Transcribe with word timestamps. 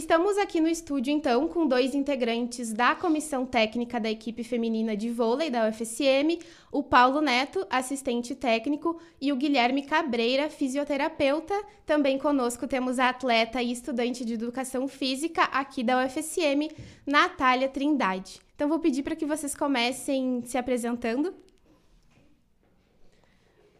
Estamos 0.00 0.38
aqui 0.38 0.62
no 0.62 0.66
estúdio, 0.66 1.12
então, 1.12 1.46
com 1.46 1.66
dois 1.66 1.94
integrantes 1.94 2.72
da 2.72 2.94
comissão 2.94 3.44
técnica 3.44 4.00
da 4.00 4.10
equipe 4.10 4.42
feminina 4.42 4.96
de 4.96 5.10
vôlei 5.10 5.50
da 5.50 5.68
UFSM, 5.68 6.38
o 6.72 6.82
Paulo 6.82 7.20
Neto, 7.20 7.66
assistente 7.68 8.34
técnico, 8.34 8.98
e 9.20 9.30
o 9.30 9.36
Guilherme 9.36 9.82
Cabreira, 9.82 10.48
fisioterapeuta. 10.48 11.52
Também 11.84 12.16
conosco 12.16 12.66
temos 12.66 12.98
a 12.98 13.10
atleta 13.10 13.62
e 13.62 13.72
estudante 13.72 14.24
de 14.24 14.32
educação 14.32 14.88
física 14.88 15.42
aqui 15.42 15.84
da 15.84 16.02
UFSM, 16.02 16.70
Natália 17.06 17.68
Trindade. 17.68 18.40
Então, 18.56 18.70
vou 18.70 18.78
pedir 18.78 19.02
para 19.02 19.14
que 19.14 19.26
vocês 19.26 19.54
comecem 19.54 20.42
se 20.46 20.56
apresentando. 20.56 21.34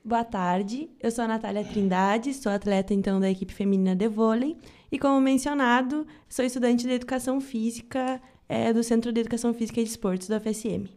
Boa 0.02 0.24
tarde, 0.24 0.88
eu 0.98 1.10
sou 1.10 1.24
a 1.24 1.28
Natália 1.28 1.62
Trindade, 1.62 2.32
sou 2.32 2.50
atleta 2.50 2.94
então 2.94 3.20
da 3.20 3.30
equipe 3.30 3.52
feminina 3.52 3.94
de 3.94 4.08
vôlei 4.08 4.56
e, 4.90 4.98
como 4.98 5.20
mencionado, 5.20 6.06
sou 6.26 6.42
estudante 6.42 6.86
de 6.86 6.92
Educação 6.94 7.38
Física 7.38 8.18
é, 8.48 8.72
do 8.72 8.82
Centro 8.82 9.12
de 9.12 9.20
Educação 9.20 9.52
Física 9.52 9.78
e 9.78 9.84
de 9.84 9.90
Esportes 9.90 10.26
da 10.26 10.40
FSM. 10.40 10.88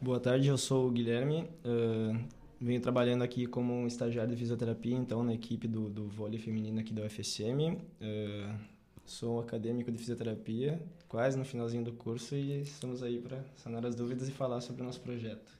Boa 0.00 0.18
tarde, 0.18 0.48
eu 0.48 0.56
sou 0.56 0.88
o 0.88 0.90
Guilherme. 0.90 1.46
Uh, 1.62 2.18
venho 2.58 2.80
trabalhando 2.80 3.20
aqui 3.22 3.44
como 3.44 3.86
estagiário 3.86 4.30
de 4.30 4.40
fisioterapia, 4.40 4.96
então, 4.96 5.22
na 5.22 5.34
equipe 5.34 5.68
do, 5.68 5.90
do 5.90 6.08
vôlei 6.08 6.38
feminino 6.38 6.80
aqui 6.80 6.94
da 6.94 7.02
UFSM. 7.02 7.76
Uh, 8.00 8.58
sou 9.04 9.36
um 9.36 9.40
acadêmico 9.40 9.92
de 9.92 9.98
fisioterapia, 9.98 10.80
quase 11.06 11.36
no 11.36 11.44
finalzinho 11.44 11.84
do 11.84 11.92
curso, 11.92 12.34
e 12.34 12.62
estamos 12.62 13.02
aí 13.02 13.18
para 13.18 13.44
sanar 13.56 13.84
as 13.84 13.94
dúvidas 13.94 14.26
e 14.26 14.32
falar 14.32 14.62
sobre 14.62 14.80
o 14.80 14.86
nosso 14.86 15.02
projeto. 15.02 15.58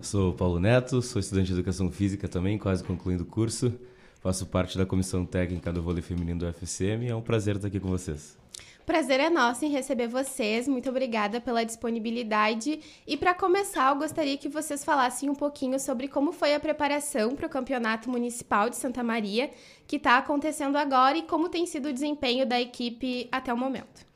Sou 0.00 0.34
Paulo 0.34 0.60
Neto, 0.60 1.00
sou 1.00 1.18
estudante 1.18 1.48
de 1.48 1.54
Educação 1.54 1.90
Física 1.90 2.28
também, 2.28 2.58
quase 2.58 2.84
concluindo 2.84 3.22
o 3.22 3.26
curso. 3.26 3.72
Faço 4.20 4.44
parte 4.46 4.76
da 4.76 4.84
comissão 4.84 5.24
técnica 5.24 5.72
do 5.72 5.82
vôlei 5.82 6.02
feminino 6.02 6.40
do 6.40 6.46
FCM 6.46 7.06
e 7.06 7.08
é 7.08 7.16
um 7.16 7.22
prazer 7.22 7.56
estar 7.56 7.68
aqui 7.68 7.80
com 7.80 7.88
vocês. 7.88 8.36
Prazer 8.84 9.18
é 9.18 9.30
nosso 9.30 9.64
em 9.64 9.70
receber 9.70 10.06
vocês. 10.06 10.68
Muito 10.68 10.88
obrigada 10.88 11.40
pela 11.40 11.64
disponibilidade. 11.64 12.80
E 13.06 13.16
para 13.16 13.34
começar, 13.34 13.90
eu 13.90 13.96
gostaria 13.96 14.36
que 14.36 14.48
vocês 14.48 14.84
falassem 14.84 15.28
um 15.28 15.34
pouquinho 15.34 15.80
sobre 15.80 16.08
como 16.08 16.30
foi 16.30 16.54
a 16.54 16.60
preparação 16.60 17.34
para 17.34 17.46
o 17.46 17.50
Campeonato 17.50 18.08
Municipal 18.10 18.70
de 18.70 18.76
Santa 18.76 19.02
Maria, 19.02 19.50
que 19.88 19.96
está 19.96 20.18
acontecendo 20.18 20.76
agora, 20.76 21.18
e 21.18 21.22
como 21.22 21.48
tem 21.48 21.66
sido 21.66 21.88
o 21.88 21.92
desempenho 21.92 22.46
da 22.46 22.60
equipe 22.60 23.28
até 23.32 23.52
o 23.52 23.56
momento. 23.56 24.06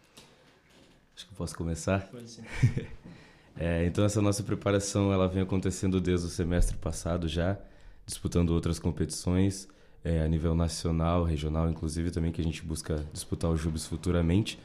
Acho 1.17 1.27
que 1.27 1.34
posso 1.34 1.56
começar? 1.56 2.06
Pode 2.08 2.31
ser. 2.31 2.45
é, 3.61 3.84
então, 3.84 4.03
essa 4.06 4.22
nossa 4.22 4.42
preparação 4.42 5.12
ela 5.12 5.28
vem 5.28 5.42
acontecendo 5.42 6.00
desde 6.00 6.27
o 6.27 6.30
semestre 6.30 6.78
passado 6.78 7.28
já, 7.28 7.58
disputando 8.06 8.50
outras 8.50 8.78
competições 8.78 9.69
é, 10.02 10.22
a 10.22 10.27
nível 10.27 10.55
nacional, 10.55 11.25
regional, 11.25 11.69
inclusive 11.69 12.11
também 12.11 12.33
que 12.33 12.41
a 12.41 12.44
gente 12.44 12.64
busca 12.64 13.05
disputar 13.12 13.50
os 13.50 13.61
Jubes 13.61 13.86
futuramente. 13.86 14.58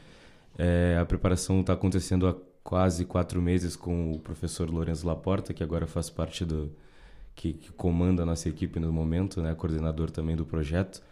É, 0.56 0.96
a 0.98 1.04
preparação 1.04 1.60
está 1.60 1.74
acontecendo 1.74 2.26
há 2.26 2.34
quase 2.64 3.04
quatro 3.04 3.42
meses 3.42 3.76
com 3.76 4.12
o 4.12 4.18
professor 4.18 4.70
Lourenço 4.70 5.06
Laporta, 5.06 5.52
que 5.52 5.62
agora 5.62 5.86
faz 5.86 6.08
parte 6.08 6.42
do 6.42 6.72
que, 7.34 7.52
que 7.52 7.70
comanda 7.72 8.22
a 8.22 8.26
nossa 8.26 8.48
equipe 8.48 8.80
no 8.80 8.90
momento, 8.90 9.42
né, 9.42 9.54
coordenador 9.54 10.10
também 10.10 10.34
do 10.34 10.46
projeto. 10.46 11.02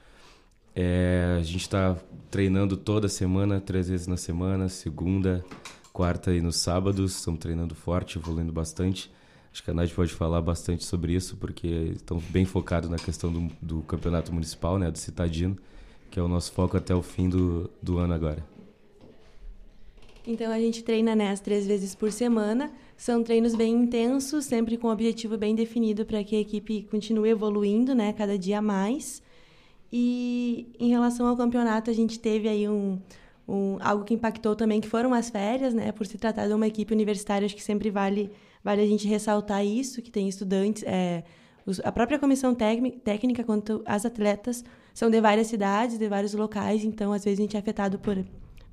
É, 0.75 1.37
a 1.39 1.43
gente 1.43 1.61
está 1.61 1.99
treinando 2.31 2.79
toda 2.79 3.11
semana, 3.11 3.61
três 3.61 3.91
vezes 3.91 4.07
na 4.07 4.17
semana, 4.17 4.71
segunda, 4.71 5.45
quarta 5.95 6.35
e 6.35 6.41
nos 6.41 6.57
sábados. 6.57 7.15
Estamos 7.15 7.39
treinando 7.39 7.75
forte, 7.75 8.19
evoluindo 8.19 8.53
bastante. 8.53 9.11
Acho 9.53 9.63
que 9.63 9.71
a 9.71 9.75
Nath 9.75 9.93
pode 9.93 10.13
falar 10.13 10.43
bastante 10.43 10.85
sobre 10.85 11.15
isso, 11.15 11.37
porque 11.37 11.69
estão 11.95 12.19
bem 12.31 12.45
focados 12.45 12.91
na 12.91 12.97
questão 12.97 13.33
do, 13.33 13.49
do, 13.63 13.83
campeonato 13.83 14.33
municipal, 14.33 14.77
né, 14.77 14.91
do 14.91 14.99
Citadino, 14.99 15.57
que 16.11 16.19
é 16.19 16.23
o 16.23 16.27
nosso 16.27 16.51
foco 16.51 16.77
até 16.77 16.93
o 16.93 17.01
fim 17.01 17.29
do, 17.29 17.71
do 17.81 17.99
ano 17.99 18.13
agora. 18.13 18.45
Então 20.27 20.51
a 20.51 20.59
gente 20.59 20.83
treina 20.83 21.15
né, 21.15 21.31
as 21.31 21.39
três 21.39 21.65
vezes 21.65 21.95
por 21.95 22.11
semana. 22.11 22.73
São 22.97 23.23
treinos 23.23 23.55
bem 23.55 23.73
intensos, 23.73 24.47
sempre 24.47 24.77
com 24.77 24.89
um 24.89 24.91
objetivo 24.91 25.39
bem 25.39 25.55
definido 25.55 26.05
para 26.05 26.25
que 26.25 26.35
a 26.35 26.41
equipe 26.41 26.89
continue 26.91 27.29
evoluindo, 27.29 27.95
né, 27.95 28.13
cada 28.13 28.37
dia 28.37 28.61
mais. 28.61 29.23
E 29.93 30.67
em 30.81 30.89
relação 30.89 31.29
ao 31.29 31.37
campeonato, 31.37 31.89
a 31.89 31.95
gente 31.95 32.19
teve 32.19 32.49
aí 32.49 32.69
um, 32.69 32.99
um 33.47 33.79
algo 33.81 34.05
que 34.05 34.15
impactou 34.15 34.57
também, 34.57 34.81
que 34.81 34.89
foram 34.89 35.13
as 35.13 35.31
férias, 35.31 35.75
né, 35.75 35.93
por 35.93 36.07
se 36.07 36.17
tratar 36.19 36.47
de 36.47 36.55
uma 36.55 36.67
equipe 36.67 36.93
universitária, 36.93 37.47
acho 37.47 37.55
que 37.55 37.63
sempre 37.63 37.91
vale 37.91 38.31
Vale 38.65 38.81
a 38.81 38.87
gente 38.87 39.07
ressaltar 39.07 39.65
isso, 39.65 40.01
que 40.01 40.11
tem 40.11 40.27
estudantes, 40.27 40.83
é, 40.85 41.23
os, 41.67 41.81
a 41.81 41.93
própria 41.93 42.19
comissão 42.19 42.55
técnica 42.55 43.45
quanto 43.45 43.83
as 43.85 44.07
atletas 44.07 44.65
são 44.95 45.11
de 45.11 45.21
várias 45.21 45.49
cidades, 45.49 45.99
de 45.99 46.09
vários 46.09 46.33
locais, 46.33 46.83
então 46.83 47.13
às 47.13 47.23
vezes 47.23 47.39
a 47.39 47.43
gente 47.43 47.57
é 47.57 47.61
afetado 47.61 47.99
por, 47.99 48.25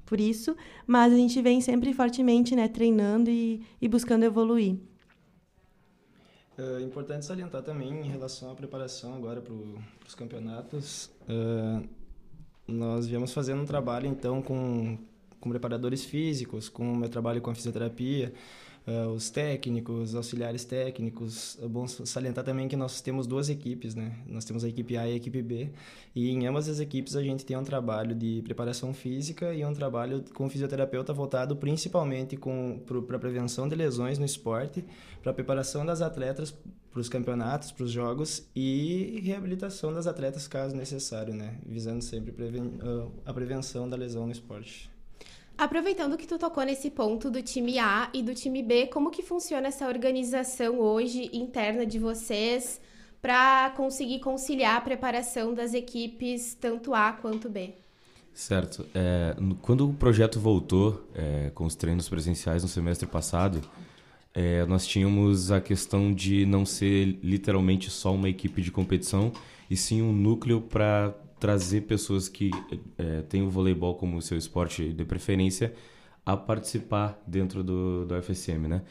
por 0.06 0.22
isso, 0.22 0.56
mas 0.88 1.12
a 1.12 1.18
gente 1.18 1.42
vem 1.42 1.60
sempre 1.60 1.94
fortemente 1.94 2.56
né, 2.56 2.70
treinando 2.70 3.30
e, 3.30 3.62
e 3.82 3.88
buscando 3.90 4.24
evoluir. 4.24 4.78
É 6.58 6.82
importante 6.82 7.26
salientar 7.26 7.64
também 7.64 7.90
em 7.90 8.10
relação 8.10 8.52
à 8.52 8.56
preparação 8.56 9.14
agora 9.16 9.42
para 9.42 9.54
os 10.08 10.16
campeonatos. 10.16 11.12
Uh, 11.24 11.86
nós 12.72 13.08
viemos 13.08 13.34
fazendo 13.34 13.62
um 13.62 13.66
trabalho 13.66 14.08
então 14.08 14.42
com, 14.42 14.98
com 15.40 15.50
preparadores 15.50 16.06
físicos, 16.06 16.70
com 16.70 16.94
o 16.94 16.96
meu 16.96 17.10
trabalho 17.10 17.42
com 17.42 17.52
a 17.52 17.56
fisioterapia, 17.56 18.34
uh, 18.88 19.10
os 19.10 19.30
técnicos, 19.30 20.16
auxiliares 20.16 20.66
técnicos. 20.66 21.58
É 21.62 21.68
bom 21.68 21.88
salientar 21.88 22.44
também 22.44 22.68
que 22.68 22.76
nós 22.76 23.02
temos 23.02 23.28
duas 23.28 23.50
equipes, 23.50 23.96
né? 23.96 24.18
Nós 24.28 24.46
temos 24.46 24.64
a 24.64 24.70
equipe 24.70 24.98
A 24.98 25.08
e 25.08 25.14
a 25.14 25.16
equipe 25.16 25.42
B, 25.42 25.70
e 26.16 26.30
em 26.30 26.48
ambas 26.48 26.68
as 26.68 26.80
equipes 26.80 27.16
a 27.16 27.24
gente 27.24 27.46
tem 27.46 27.58
um 27.58 27.64
trabalho 27.64 28.16
de 28.16 28.42
preparação 28.44 28.94
física 28.94 29.54
e 29.54 29.64
um 29.66 29.74
trabalho 29.74 30.24
com 30.34 30.50
fisioterapeuta 30.50 31.14
voltado 31.14 31.56
principalmente 31.56 32.38
para 33.08 33.16
a 33.16 33.20
prevenção 33.20 33.68
de 33.68 33.76
lesões 33.76 34.18
no 34.18 34.26
esporte, 34.26 34.84
para 35.22 35.32
a 35.32 35.34
preparação 35.34 35.86
das 35.86 36.02
atletas 36.02 36.54
para 36.92 37.00
os 37.00 37.08
campeonatos, 37.08 37.72
para 37.72 37.86
os 37.86 37.92
jogos 37.92 38.46
e 38.54 39.22
reabilitação 39.24 39.94
das 39.94 40.08
atletas 40.08 40.46
caso 40.48 40.76
necessário, 40.76 41.34
né? 41.34 41.58
Visando 41.66 42.04
sempre 42.04 42.34
preven 42.34 42.64
uh, 42.64 43.12
a 43.26 43.34
prevenção 43.34 43.90
da 43.90 43.96
lesão 43.96 44.26
no 44.26 44.32
esporte. 44.32 44.92
Aproveitando 45.62 46.18
que 46.18 46.26
tu 46.26 46.40
tocou 46.40 46.64
nesse 46.64 46.90
ponto 46.90 47.30
do 47.30 47.40
time 47.40 47.78
A 47.78 48.10
e 48.16 48.24
do 48.24 48.34
time 48.34 48.64
B, 48.64 48.88
como 48.88 49.12
que 49.12 49.22
funciona 49.22 49.68
essa 49.68 49.88
organização 49.88 50.80
hoje 50.80 51.30
interna 51.32 51.86
de 51.86 52.00
vocês 52.00 52.82
para 53.22 53.70
conseguir 53.78 54.22
conciliar 54.22 54.78
a 54.78 54.82
preparação 54.82 55.54
das 55.54 55.76
equipes 55.76 56.58
tanto 56.60 56.96
A 56.96 57.14
quanto 57.14 57.48
B? 57.48 57.76
Certo. 58.34 58.88
É, 58.96 59.36
quando 59.62 59.88
o 59.88 59.94
projeto 59.94 60.40
voltou 60.40 61.08
é, 61.14 61.52
com 61.54 61.66
os 61.66 61.76
treinos 61.76 62.10
presenciais 62.10 62.64
no 62.64 62.68
semestre 62.68 63.08
passado, 63.08 63.62
é, 64.34 64.66
nós 64.66 64.88
tínhamos 64.88 65.52
a 65.52 65.62
questão 65.62 66.12
de 66.12 66.44
não 66.44 66.66
ser 66.66 67.20
literalmente 67.22 67.88
só 67.92 68.16
uma 68.16 68.30
equipe 68.30 68.64
de 68.64 68.72
competição, 68.72 69.32
e 69.70 69.78
sim 69.78 70.02
um 70.02 70.12
núcleo 70.12 70.60
para 70.60 71.14
trazer 71.42 71.82
pessoas 71.82 72.30
que 72.30 72.52
é, 73.00 73.24
têm 73.24 73.42
o 73.42 73.50
voleibol 73.50 73.96
como 73.96 74.22
seu 74.22 74.38
esporte 74.38 74.94
de 74.94 75.04
preferência 75.04 75.74
a 76.24 76.38
participar 76.38 77.20
dentro 77.26 77.64
do, 77.64 78.06
do 78.06 78.22
FSM, 78.22 78.68
né? 78.68 78.84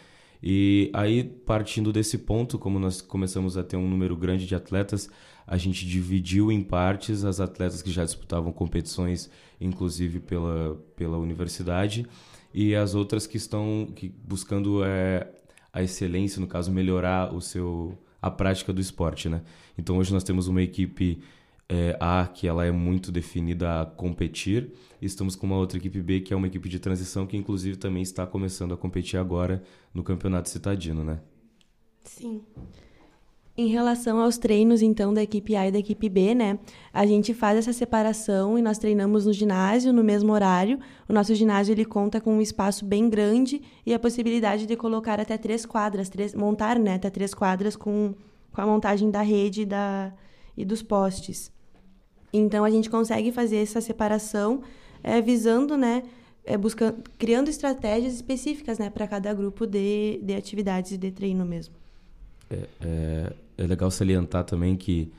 E 0.43 0.91
aí, 0.93 1.23
partindo 1.23 1.93
desse 1.93 2.19
ponto, 2.19 2.59
como 2.59 2.81
nós 2.81 3.01
começamos 3.01 3.57
a 3.57 3.63
ter 3.63 3.77
um 3.77 3.89
número 3.89 4.17
grande 4.17 4.47
de 4.47 4.55
atletas, 4.57 5.09
a 5.47 5.57
gente 5.57 5.87
dividiu 5.87 6.51
em 6.51 6.61
partes 6.61 7.25
as 7.25 7.39
atletas 7.39 7.83
que 7.83 7.91
já 7.93 8.05
disputavam 8.05 8.51
competições, 8.51 9.31
inclusive 9.61 10.19
pela, 10.19 10.77
pela 10.97 11.19
universidade, 11.19 12.05
e 12.53 12.75
as 12.75 12.97
outras 12.97 13.29
que 13.29 13.37
estão 13.37 13.93
que, 13.95 14.09
buscando 14.09 14.83
é, 14.83 15.31
a 15.73 15.85
excelência, 15.85 16.41
no 16.41 16.49
caso, 16.49 16.73
melhorar 16.73 17.33
o 17.33 17.41
seu, 17.41 17.97
a 18.21 18.29
prática 18.29 18.73
do 18.73 18.81
esporte, 18.81 19.29
né? 19.29 19.43
Então, 19.79 19.99
hoje 19.99 20.13
nós 20.13 20.25
temos 20.25 20.49
uma 20.49 20.63
equipe 20.63 21.23
é, 21.71 21.97
A, 22.01 22.27
que 22.27 22.49
ela 22.49 22.67
é 22.67 22.73
muito 22.73 23.13
definida 23.13 23.83
a 23.83 23.87
competir, 23.87 24.73
e 25.01 25.07
estamos 25.07 25.37
com 25.37 25.47
uma 25.47 25.57
outra 25.57 25.79
equipe 25.79 26.03
B, 26.03 26.21
que 26.21 26.35
é 26.35 26.37
uma 26.37 26.49
equipe 26.49 26.69
de 26.69 26.81
transição, 26.81 27.29
que 27.29 27.37
inclusive 27.37 27.77
também 27.77 28.03
está 28.03 28.27
começando 28.27 28.75
a 28.75 28.77
competir 28.77 29.21
agora 29.21 29.63
no 29.95 30.03
Campeonato 30.03 30.51
Citadino, 30.51 31.05
né? 31.05 31.21
Sim. 32.05 32.43
Em 33.57 33.69
relação 33.69 34.21
aos 34.21 34.37
treinos, 34.37 34.83
então, 34.83 35.15
da 35.15 35.23
equipe 35.23 35.55
A 35.55 35.69
e 35.69 35.71
da 35.71 35.79
equipe 35.79 36.09
B, 36.09 36.35
né? 36.35 36.59
A 36.93 37.07
gente 37.07 37.33
faz 37.33 37.59
essa 37.59 37.73
separação 37.73 38.59
e 38.59 38.63
nós 38.63 38.79
treinamos 38.79 39.27
no 39.27 39.33
ginásio, 39.33 39.93
no 39.93 40.03
mesmo 40.03 40.33
horário. 40.33 40.79
O 41.09 41.13
nosso 41.13 41.35
ginásio, 41.35 41.73
ele 41.73 41.85
conta 41.85 42.21
com 42.21 42.35
um 42.35 42.41
espaço 42.41 42.85
bem 42.85 43.09
grande 43.09 43.61
e 43.85 43.95
a 43.95 43.99
possibilidade 43.99 44.67
de 44.67 44.77
colocar 44.77 45.21
até 45.21 45.37
três 45.37 45.67
quadras, 45.67 46.09
três, 46.09 46.35
montar, 46.35 46.79
né? 46.79 46.95
Até 46.95 47.11
três 47.11 47.35
quadras 47.35 47.77
com, 47.77 48.15
com 48.51 48.61
a 48.61 48.67
montagem 48.67 49.11
da 49.11 49.21
rede 49.21 49.67
da, 49.67 50.13
e 50.57 50.65
dos 50.65 50.83
postes. 50.83 51.53
Então 52.33 52.65
a 52.65 52.71
gente 52.71 52.89
consegue 52.89 53.33
fazer 53.33 53.57
essa 53.57 53.81
separação 53.81 54.63
é, 55.03 55.21
visando, 55.21 55.77
né, 55.77 56.03
é, 56.45 56.57
buscando, 56.57 57.03
criando 57.19 57.49
estratégias 57.49 58.15
específicas, 58.15 58.79
né, 58.79 58.91
para 58.91 59.07
cada 59.07 59.33
grupo 59.35 59.67
de, 59.67 60.21
de 60.23 60.35
atividades 60.35 60.93
e 60.93 60.99
de 60.99 61.11
treino 61.11 61.45
mesmo. 61.45 61.75
É, 62.51 62.67
é, 62.81 63.33
é, 63.59 63.67
legal 63.67 63.91
salientar 63.91 64.45
também 64.45 64.77
que 64.77 65.13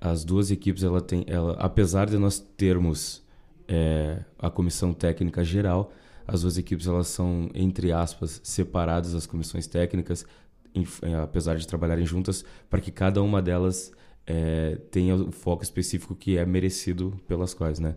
as 0.00 0.24
duas 0.24 0.50
equipes, 0.50 0.82
ela 0.82 1.00
tem, 1.00 1.24
ela, 1.26 1.54
apesar 1.58 2.06
de 2.06 2.16
nós 2.16 2.38
termos 2.38 3.22
é 3.70 4.18
a 4.38 4.50
comissão 4.50 4.92
técnica 4.92 5.44
geral. 5.44 5.92
As 6.26 6.42
duas 6.42 6.58
equipes 6.58 6.86
elas 6.88 7.06
são 7.06 7.48
entre 7.54 7.92
aspas 7.92 8.40
separadas 8.42 9.14
as 9.14 9.26
comissões 9.26 9.66
técnicas, 9.68 10.26
em, 10.74 10.84
apesar 11.22 11.56
de 11.56 11.66
trabalharem 11.66 12.04
juntas, 12.04 12.44
para 12.68 12.80
que 12.80 12.90
cada 12.90 13.22
uma 13.22 13.40
delas 13.40 13.92
é, 14.30 15.14
o 15.14 15.32
foco 15.32 15.62
específico 15.62 16.14
que 16.14 16.36
é 16.36 16.46
merecido 16.46 17.20
pelas 17.26 17.52
quais, 17.52 17.80
né? 17.80 17.96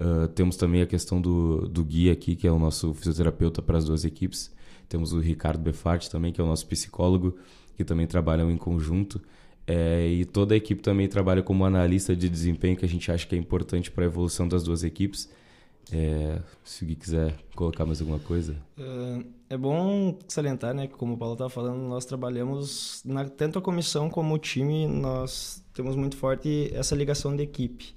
Uh, 0.00 0.28
temos 0.28 0.56
também 0.56 0.80
a 0.80 0.86
questão 0.86 1.20
do, 1.20 1.68
do 1.68 1.84
guia 1.84 2.12
aqui, 2.12 2.34
que 2.34 2.46
é 2.46 2.52
o 2.52 2.58
nosso 2.58 2.94
fisioterapeuta 2.94 3.60
para 3.60 3.78
as 3.78 3.84
duas 3.84 4.04
equipes. 4.04 4.50
Temos 4.88 5.12
o 5.12 5.20
Ricardo 5.20 5.60
Befart 5.60 6.08
também, 6.08 6.32
que 6.32 6.40
é 6.40 6.44
o 6.44 6.46
nosso 6.46 6.66
psicólogo, 6.66 7.36
que 7.76 7.84
também 7.84 8.06
trabalham 8.06 8.50
em 8.50 8.56
conjunto. 8.56 9.20
É, 9.66 10.06
e 10.08 10.24
toda 10.24 10.54
a 10.54 10.56
equipe 10.56 10.82
também 10.82 11.08
trabalha 11.08 11.42
como 11.42 11.64
analista 11.64 12.16
de 12.16 12.28
desempenho, 12.28 12.76
que 12.76 12.84
a 12.84 12.88
gente 12.88 13.10
acha 13.10 13.26
que 13.26 13.34
é 13.34 13.38
importante 13.38 13.90
para 13.90 14.04
a 14.04 14.06
evolução 14.06 14.48
das 14.48 14.62
duas 14.62 14.82
equipes. 14.82 15.28
É, 15.92 16.40
se 16.64 16.84
o 16.84 16.86
Gui 16.86 16.94
quiser 16.94 17.34
colocar 17.54 17.84
mais 17.84 18.00
alguma 18.00 18.18
coisa. 18.18 18.56
Uh, 18.78 19.24
é 19.52 19.56
bom 19.58 20.18
salientar, 20.28 20.72
né, 20.72 20.86
que 20.86 20.94
como 20.94 21.12
o 21.12 21.18
Paulo 21.18 21.34
estava 21.34 21.50
falando, 21.50 21.76
nós 21.82 22.06
trabalhamos, 22.06 23.02
na, 23.04 23.28
tanto 23.28 23.58
a 23.58 23.62
comissão 23.62 24.08
como 24.08 24.34
o 24.34 24.38
time, 24.38 24.86
nós 24.86 25.62
temos 25.74 25.94
muito 25.94 26.16
forte 26.16 26.70
essa 26.74 26.96
ligação 26.96 27.36
de 27.36 27.42
equipe. 27.42 27.94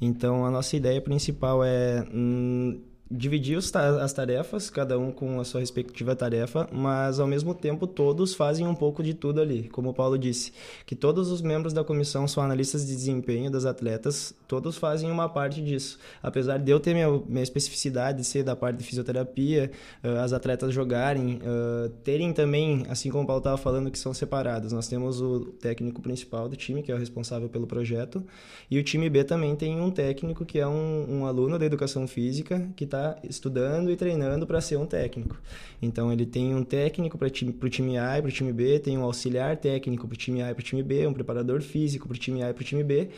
Então, 0.00 0.46
a 0.46 0.50
nossa 0.50 0.74
ideia 0.74 1.02
principal 1.02 1.62
é... 1.62 2.02
Hum, 2.10 2.80
dividir 3.10 3.58
as 3.58 4.12
tarefas, 4.12 4.70
cada 4.70 4.98
um 4.98 5.12
com 5.12 5.38
a 5.38 5.44
sua 5.44 5.60
respectiva 5.60 6.16
tarefa, 6.16 6.66
mas 6.72 7.20
ao 7.20 7.26
mesmo 7.26 7.54
tempo 7.54 7.86
todos 7.86 8.34
fazem 8.34 8.66
um 8.66 8.74
pouco 8.74 9.02
de 9.02 9.12
tudo 9.12 9.40
ali, 9.40 9.68
como 9.68 9.90
o 9.90 9.94
Paulo 9.94 10.18
disse, 10.18 10.52
que 10.86 10.96
todos 10.96 11.30
os 11.30 11.42
membros 11.42 11.72
da 11.72 11.84
comissão 11.84 12.26
são 12.26 12.42
analistas 12.42 12.86
de 12.86 12.94
desempenho 12.94 13.50
das 13.50 13.66
atletas, 13.66 14.34
todos 14.48 14.78
fazem 14.78 15.10
uma 15.10 15.28
parte 15.28 15.62
disso. 15.62 15.98
Apesar 16.22 16.58
de 16.58 16.70
eu 16.70 16.80
ter 16.80 16.94
minha, 16.94 17.10
minha 17.28 17.42
especificidade 17.42 18.18
de 18.18 18.24
ser 18.24 18.42
da 18.42 18.56
parte 18.56 18.78
de 18.78 18.84
fisioterapia, 18.84 19.70
uh, 20.02 20.20
as 20.20 20.32
atletas 20.32 20.72
jogarem, 20.72 21.40
uh, 21.42 21.90
terem 22.02 22.32
também, 22.32 22.84
assim 22.88 23.10
como 23.10 23.24
o 23.24 23.26
Paulo 23.26 23.40
estava 23.40 23.58
falando, 23.58 23.90
que 23.90 23.98
são 23.98 24.14
separados. 24.14 24.72
Nós 24.72 24.88
temos 24.88 25.20
o 25.20 25.40
técnico 25.60 26.00
principal 26.00 26.48
do 26.48 26.56
time, 26.56 26.82
que 26.82 26.90
é 26.90 26.94
o 26.94 26.98
responsável 26.98 27.50
pelo 27.50 27.66
projeto, 27.66 28.24
e 28.70 28.78
o 28.78 28.82
time 28.82 29.10
B 29.10 29.24
também 29.24 29.54
tem 29.54 29.78
um 29.78 29.90
técnico 29.90 30.44
que 30.44 30.58
é 30.58 30.66
um, 30.66 31.20
um 31.20 31.26
aluno 31.26 31.58
da 31.58 31.66
educação 31.66 32.08
física 32.08 32.66
que 32.74 32.86
está 32.94 33.18
estudando 33.24 33.90
e 33.90 33.96
treinando 33.96 34.46
para 34.46 34.60
ser 34.60 34.76
um 34.76 34.86
técnico. 34.86 35.36
Então 35.82 36.12
ele 36.12 36.24
tem 36.24 36.54
um 36.54 36.62
técnico 36.62 37.18
para 37.18 37.26
o 37.26 37.30
time 37.70 37.98
A 37.98 38.18
e 38.18 38.22
para 38.22 38.28
o 38.28 38.32
time 38.32 38.52
B, 38.52 38.78
tem 38.78 38.96
um 38.96 39.02
auxiliar 39.02 39.56
técnico 39.56 40.06
para 40.06 40.14
o 40.14 40.16
time 40.16 40.42
A 40.42 40.50
e 40.50 40.54
para 40.54 40.60
o 40.60 40.64
time 40.64 40.82
B, 40.82 41.06
um 41.06 41.12
preparador 41.12 41.60
físico 41.60 42.06
para 42.06 42.14
o 42.14 42.18
time 42.18 42.42
A 42.42 42.50
e 42.50 42.54
para 42.54 42.62
o 42.62 42.64
time 42.64 42.84
B, 42.84 43.10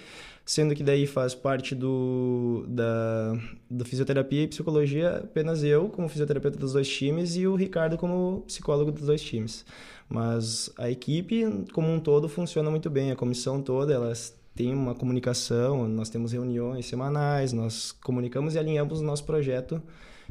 sendo 0.44 0.74
que 0.74 0.82
daí 0.82 1.06
faz 1.06 1.34
parte 1.34 1.74
do 1.74 2.64
da, 2.68 3.38
da 3.70 3.84
fisioterapia 3.84 4.44
e 4.44 4.48
psicologia 4.48 5.18
apenas 5.18 5.62
eu 5.62 5.88
como 5.88 6.08
fisioterapeuta 6.08 6.58
dos 6.58 6.72
dois 6.72 6.88
times 6.88 7.36
e 7.36 7.46
o 7.46 7.54
Ricardo 7.54 7.96
como 7.96 8.42
psicólogo 8.46 8.90
dos 8.90 9.06
dois 9.06 9.22
times. 9.22 9.64
Mas 10.08 10.70
a 10.78 10.88
equipe 10.88 11.44
como 11.72 11.92
um 11.92 12.00
todo 12.00 12.28
funciona 12.28 12.70
muito 12.70 12.88
bem, 12.88 13.10
a 13.10 13.16
comissão 13.16 13.60
toda, 13.60 13.92
elas 13.92 14.34
tem 14.56 14.72
uma 14.72 14.94
comunicação, 14.94 15.86
nós 15.86 16.08
temos 16.08 16.32
reuniões 16.32 16.86
semanais, 16.86 17.52
nós 17.52 17.92
comunicamos 17.92 18.54
e 18.54 18.58
alinhamos 18.58 19.00
o 19.00 19.04
nosso 19.04 19.24
projeto 19.24 19.82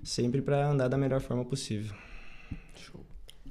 sempre 0.04 0.42
para 0.42 0.68
andar 0.68 0.88
da 0.88 0.98
melhor 0.98 1.22
forma 1.22 1.45
possível. 1.45 1.95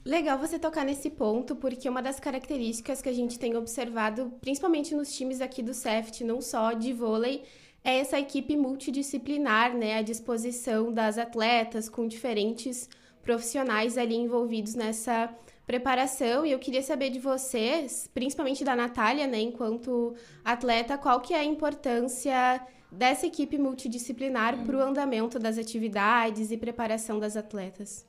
Legal 0.04 0.38
você 0.38 0.58
tocar 0.58 0.84
nesse 0.84 1.08
ponto, 1.08 1.56
porque 1.56 1.88
uma 1.88 2.02
das 2.02 2.20
características 2.20 3.00
que 3.00 3.08
a 3.08 3.12
gente 3.12 3.38
tem 3.38 3.56
observado, 3.56 4.30
principalmente 4.40 4.94
nos 4.94 5.10
times 5.16 5.40
aqui 5.40 5.62
do 5.62 5.72
CEFT, 5.72 6.24
não 6.24 6.42
só 6.42 6.74
de 6.74 6.92
vôlei, 6.92 7.44
é 7.82 7.98
essa 8.00 8.18
equipe 8.18 8.54
multidisciplinar, 8.54 9.74
né, 9.74 9.96
à 9.96 10.02
disposição 10.02 10.92
das 10.92 11.16
atletas 11.16 11.88
com 11.88 12.06
diferentes 12.06 12.88
profissionais 13.22 13.96
ali 13.96 14.14
envolvidos 14.14 14.74
nessa 14.74 15.34
preparação 15.66 16.44
e 16.44 16.52
eu 16.52 16.58
queria 16.58 16.82
saber 16.82 17.10
de 17.10 17.18
vocês, 17.18 18.08
principalmente 18.12 18.64
da 18.64 18.76
Natália, 18.76 19.26
né, 19.26 19.40
enquanto 19.40 20.14
atleta, 20.44 20.98
qual 20.98 21.20
que 21.20 21.32
é 21.32 21.38
a 21.38 21.44
importância 21.44 22.60
dessa 22.90 23.26
equipe 23.26 23.58
multidisciplinar 23.58 24.64
para 24.64 24.76
o 24.76 24.80
andamento 24.80 25.38
das 25.38 25.58
atividades 25.58 26.50
e 26.50 26.56
preparação 26.56 27.18
das 27.18 27.36
atletas? 27.36 28.06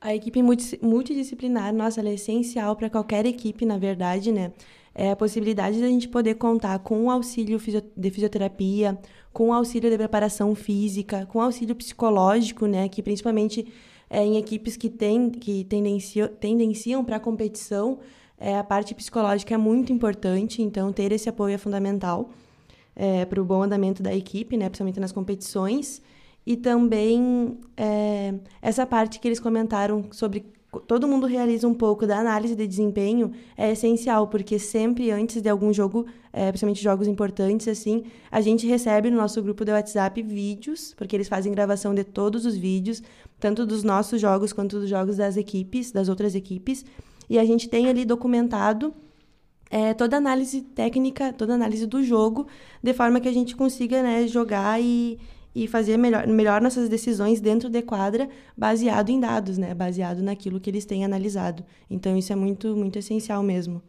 A 0.00 0.14
equipe 0.14 0.40
multidisciplinar, 0.82 1.74
nossa, 1.74 2.00
ela 2.00 2.10
é 2.10 2.14
essencial 2.14 2.76
para 2.76 2.88
qualquer 2.88 3.26
equipe, 3.26 3.64
na 3.64 3.78
verdade, 3.78 4.30
né? 4.30 4.52
É 4.94 5.10
a 5.10 5.16
possibilidade 5.16 5.78
de 5.78 5.84
a 5.84 5.88
gente 5.88 6.08
poder 6.08 6.36
contar 6.36 6.78
com 6.78 7.04
o 7.04 7.10
auxílio 7.10 7.58
de 7.96 8.10
fisioterapia, 8.10 8.98
com 9.32 9.48
o 9.48 9.52
auxílio 9.52 9.90
de 9.90 9.96
preparação 9.96 10.54
física, 10.54 11.26
com 11.26 11.38
o 11.38 11.42
auxílio 11.42 11.74
psicológico, 11.74 12.66
né? 12.66 12.88
Que 12.88 13.02
principalmente 13.02 13.66
é, 14.08 14.24
em 14.24 14.36
equipes 14.36 14.76
que, 14.76 14.88
tem, 14.88 15.30
que 15.30 15.64
tendenciam, 15.64 16.28
tendenciam 16.28 17.04
para 17.04 17.16
a 17.16 17.20
competição, 17.20 17.98
é, 18.38 18.58
a 18.58 18.64
parte 18.64 18.94
psicológica 18.94 19.54
é 19.54 19.56
muito 19.56 19.92
importante, 19.92 20.62
então 20.62 20.92
ter 20.92 21.12
esse 21.12 21.28
apoio 21.28 21.54
é 21.54 21.58
fundamental 21.58 22.30
é, 22.94 23.24
para 23.24 23.40
o 23.40 23.44
bom 23.44 23.62
andamento 23.62 24.02
da 24.02 24.14
equipe, 24.14 24.56
né, 24.56 24.68
principalmente 24.68 25.00
nas 25.00 25.12
competições. 25.12 26.02
E 26.46 26.56
também 26.56 27.58
é, 27.76 28.34
essa 28.62 28.86
parte 28.86 29.18
que 29.18 29.26
eles 29.26 29.40
comentaram 29.40 30.06
sobre 30.12 30.46
todo 30.86 31.08
mundo 31.08 31.26
realiza 31.26 31.66
um 31.66 31.74
pouco 31.74 32.06
da 32.06 32.18
análise 32.18 32.54
de 32.54 32.66
desempenho 32.66 33.32
é 33.56 33.72
essencial, 33.72 34.28
porque 34.28 34.58
sempre 34.58 35.10
antes 35.10 35.40
de 35.40 35.48
algum 35.48 35.72
jogo, 35.72 36.06
é, 36.32 36.48
principalmente 36.50 36.82
jogos 36.82 37.06
importantes, 37.06 37.68
assim, 37.68 38.04
a 38.30 38.40
gente 38.40 38.66
recebe 38.66 39.10
no 39.10 39.16
nosso 39.16 39.42
grupo 39.42 39.64
do 39.64 39.72
WhatsApp 39.72 40.20
vídeos, 40.22 40.94
porque 40.96 41.16
eles 41.16 41.28
fazem 41.28 41.52
gravação 41.52 41.94
de 41.94 42.04
todos 42.04 42.44
os 42.44 42.56
vídeos, 42.56 43.02
tanto 43.38 43.64
dos 43.64 43.82
nossos 43.82 44.20
jogos 44.20 44.52
quanto 44.52 44.80
dos 44.80 44.88
jogos 44.88 45.16
das 45.16 45.36
equipes, 45.36 45.92
das 45.92 46.08
outras 46.08 46.34
equipes, 46.34 46.84
e 47.28 47.38
a 47.38 47.44
gente 47.44 47.68
tem 47.68 47.88
ali 47.88 48.04
documentado 48.04 48.92
é, 49.70 49.94
toda 49.94 50.16
a 50.16 50.18
análise 50.18 50.62
técnica, 50.62 51.32
toda 51.32 51.54
análise 51.54 51.86
do 51.86 52.02
jogo, 52.02 52.46
de 52.82 52.92
forma 52.94 53.20
que 53.20 53.28
a 53.28 53.32
gente 53.32 53.56
consiga 53.56 54.02
né, 54.02 54.26
jogar 54.26 54.80
e, 54.80 55.18
e 55.56 55.66
fazer 55.66 55.96
melhor, 55.96 56.26
melhor 56.26 56.60
nossas 56.60 56.86
decisões 56.86 57.40
dentro 57.40 57.70
de 57.70 57.80
quadra, 57.80 58.28
baseado 58.54 59.08
em 59.08 59.18
dados, 59.18 59.56
né? 59.56 59.72
Baseado 59.74 60.22
naquilo 60.22 60.60
que 60.60 60.68
eles 60.68 60.84
têm 60.84 61.02
analisado. 61.02 61.64
Então 61.88 62.14
isso 62.14 62.30
é 62.30 62.36
muito 62.36 62.76
muito 62.76 62.98
essencial 62.98 63.42
mesmo. 63.42 63.82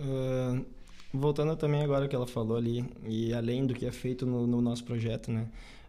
Uh, 0.00 0.64
voltando 1.12 1.54
também 1.56 1.82
agora 1.82 2.08
que 2.08 2.16
ela 2.16 2.26
falou 2.26 2.56
ali 2.56 2.82
e 3.06 3.34
além 3.34 3.66
do 3.66 3.74
que 3.74 3.84
é 3.84 3.92
feito 3.92 4.24
no, 4.24 4.46
no 4.46 4.62
nosso 4.62 4.82
projeto, 4.82 5.30
né? 5.30 5.46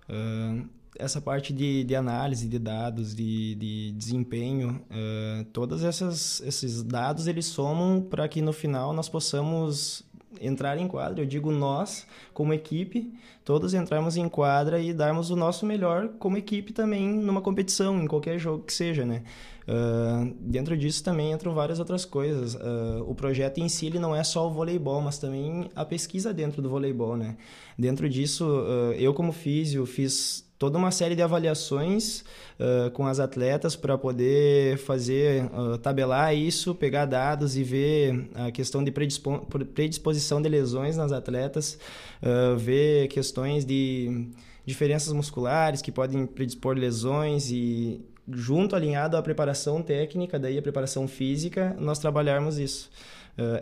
Uh, 0.09 0.67
essa 0.98 1.22
parte 1.22 1.53
de, 1.53 1.86
de 1.86 1.96
análise 1.96 2.46
de 2.46 2.60
dados, 2.60 3.15
de, 3.15 3.55
de 3.55 3.91
desempenho, 3.93 4.81
uh, 4.91 5.46
todos 5.53 5.81
essas, 5.81 6.41
esses 6.41 6.84
dados 6.84 7.25
eles 7.25 7.46
somam 7.46 8.01
para 8.01 8.27
que 8.27 8.41
no 8.41 8.51
final 8.51 8.91
nós 8.91 9.08
possamos 9.08 10.03
entrar 10.39 10.77
em 10.77 10.88
quadra, 10.88 11.21
eu 11.21 11.25
digo 11.25 11.51
nós, 11.51 12.05
como 12.33 12.53
equipe, 12.53 13.13
todos 13.43 13.74
entrarmos 13.74 14.17
em 14.17 14.29
quadra 14.29 14.79
e 14.79 14.93
darmos 14.93 15.29
o 15.31 15.36
nosso 15.36 15.65
melhor 15.65 16.09
como 16.19 16.38
equipe 16.38 16.71
também 16.71 17.07
numa 17.07 17.41
competição, 17.41 18.01
em 18.01 18.07
qualquer 18.07 18.38
jogo 18.38 18.63
que 18.63 18.74
seja, 18.74 19.05
né? 19.05 19.24
Uh, 19.67 20.33
dentro 20.39 20.75
disso 20.75 21.03
também 21.03 21.31
entram 21.31 21.53
várias 21.53 21.79
outras 21.79 22.03
coisas. 22.03 22.55
Uh, 22.55 23.03
o 23.07 23.13
projeto 23.13 23.59
em 23.59 23.69
si 23.69 23.86
ele 23.86 24.00
não 24.00 24.15
é 24.15 24.24
só 24.24 24.48
o 24.48 24.51
voleibol, 24.51 25.01
mas 25.01 25.19
também 25.19 25.69
a 25.75 25.86
pesquisa 25.86 26.33
dentro 26.33 26.62
do 26.62 26.69
voleibol, 26.69 27.15
né? 27.15 27.38
Dentro 27.77 28.09
disso, 28.09 28.45
uh, 28.45 28.93
eu 28.93 29.13
como 29.13 29.31
físio 29.31 29.86
fiz 29.86 30.49
toda 30.60 30.78
uma 30.78 30.92
série 30.92 31.16
de 31.16 31.22
avaliações 31.22 32.20
uh, 32.60 32.92
com 32.92 33.08
as 33.08 33.18
atletas 33.18 33.78
para 33.78 33.98
poder 33.98 34.78
fazer, 34.78 35.46
uh, 35.46 35.78
tabelar 35.78 36.36
isso, 36.36 36.75
pegar 36.75 37.06
dados 37.06 37.56
e 37.56 37.63
ver 37.63 38.30
a 38.36 38.51
questão 38.51 38.84
de 38.84 38.92
predispo 38.92 39.48
predisposição 39.74 40.42
de 40.42 40.50
lesões 40.50 40.98
nas 40.98 41.13
atletas, 41.13 41.80
uh, 42.22 42.58
ver 42.58 43.08
questões 43.08 43.66
de 43.66 44.28
diferenças 44.66 45.13
musculares 45.13 45.82
que 45.82 45.94
podem 45.94 46.25
predispor 46.25 46.75
lesões 46.78 47.50
e 47.50 48.01
junto 48.28 48.75
alinhado 48.75 49.16
à 49.16 49.22
preparação 49.22 49.82
técnica, 49.82 50.38
daí 50.38 50.58
a 50.58 50.62
preparação 50.62 51.08
física, 51.08 51.75
nós 51.80 51.98
trabalharmos 51.98 52.60
isso. 52.60 52.92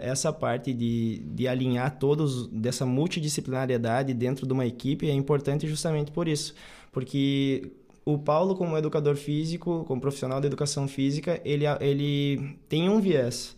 Essa 0.02 0.34
parte 0.34 0.74
de, 0.74 1.20
de 1.20 1.48
alinhar 1.48 2.00
todos 2.00 2.48
dessa 2.48 2.84
multidisciplinariedade 2.84 4.12
dentro 4.12 4.48
de 4.48 4.52
uma 4.52 4.66
equipe 4.66 5.08
é 5.08 5.14
importante 5.14 5.68
justamente 5.68 6.12
por 6.12 6.28
isso 6.28 6.56
porque 6.98 7.74
o 8.04 8.18
Paulo, 8.18 8.56
como 8.56 8.76
educador 8.76 9.16
físico, 9.16 9.86
como 9.88 10.02
profissional 10.02 10.42
de 10.42 10.48
educação 10.48 10.88
física, 10.88 11.40
ele, 11.46 11.64
ele 11.80 12.58
tem 12.68 12.90
um 12.90 13.00
viés. 13.00 13.56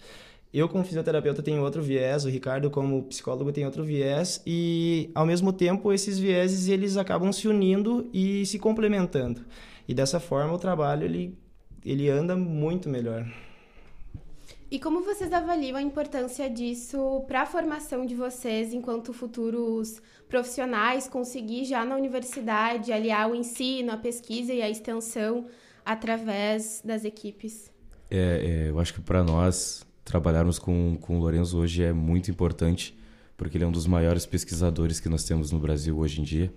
Eu, 0.53 0.67
como 0.67 0.83
fisioterapeuta, 0.83 1.41
tenho 1.41 1.63
outro 1.63 1.81
viés, 1.81 2.25
o 2.25 2.29
Ricardo, 2.29 2.69
como 2.69 3.03
psicólogo, 3.03 3.53
tem 3.53 3.65
outro 3.65 3.81
viés, 3.85 4.43
e, 4.45 5.09
ao 5.15 5.25
mesmo 5.25 5.53
tempo, 5.53 5.93
esses 5.93 6.19
vieses 6.19 6.67
eles 6.67 6.97
acabam 6.97 7.31
se 7.31 7.47
unindo 7.47 8.09
e 8.13 8.45
se 8.45 8.59
complementando. 8.59 9.45
E 9.87 9.93
dessa 9.93 10.19
forma, 10.19 10.53
o 10.53 10.59
trabalho 10.59 11.05
ele, 11.05 11.37
ele 11.85 12.09
anda 12.09 12.35
muito 12.35 12.89
melhor. 12.89 13.25
E 14.71 14.79
como 14.79 15.01
vocês 15.01 15.33
avaliam 15.33 15.77
a 15.77 15.81
importância 15.81 16.47
disso 16.47 17.23
para 17.27 17.41
a 17.41 17.45
formação 17.45 18.05
de 18.05 18.13
vocês 18.13 18.71
enquanto 18.71 19.11
futuros 19.11 19.99
profissionais, 20.27 21.07
conseguir 21.07 21.65
já 21.65 21.83
na 21.83 21.95
universidade 21.95 22.93
aliar 22.93 23.31
o 23.31 23.35
ensino, 23.35 23.91
a 23.91 23.97
pesquisa 23.97 24.53
e 24.53 24.61
a 24.61 24.69
extensão 24.69 25.47
através 25.83 26.83
das 26.85 27.03
equipes? 27.03 27.71
É, 28.11 28.65
é 28.67 28.69
eu 28.69 28.79
acho 28.79 28.93
que 28.93 29.01
para 29.01 29.23
nós 29.23 29.83
trabalharmos 30.05 30.59
com, 30.59 30.95
com 31.01 31.17
o 31.17 31.19
Lorenzo 31.19 31.57
hoje 31.57 31.83
é 31.83 31.91
muito 31.91 32.29
importante, 32.29 32.95
porque 33.35 33.57
ele 33.57 33.63
é 33.63 33.67
um 33.67 33.71
dos 33.71 33.87
maiores 33.87 34.27
pesquisadores 34.27 34.99
que 34.99 35.09
nós 35.09 35.23
temos 35.23 35.51
no 35.51 35.57
Brasil 35.57 35.97
hoje 35.97 36.21
em 36.21 36.23
dia. 36.23 36.53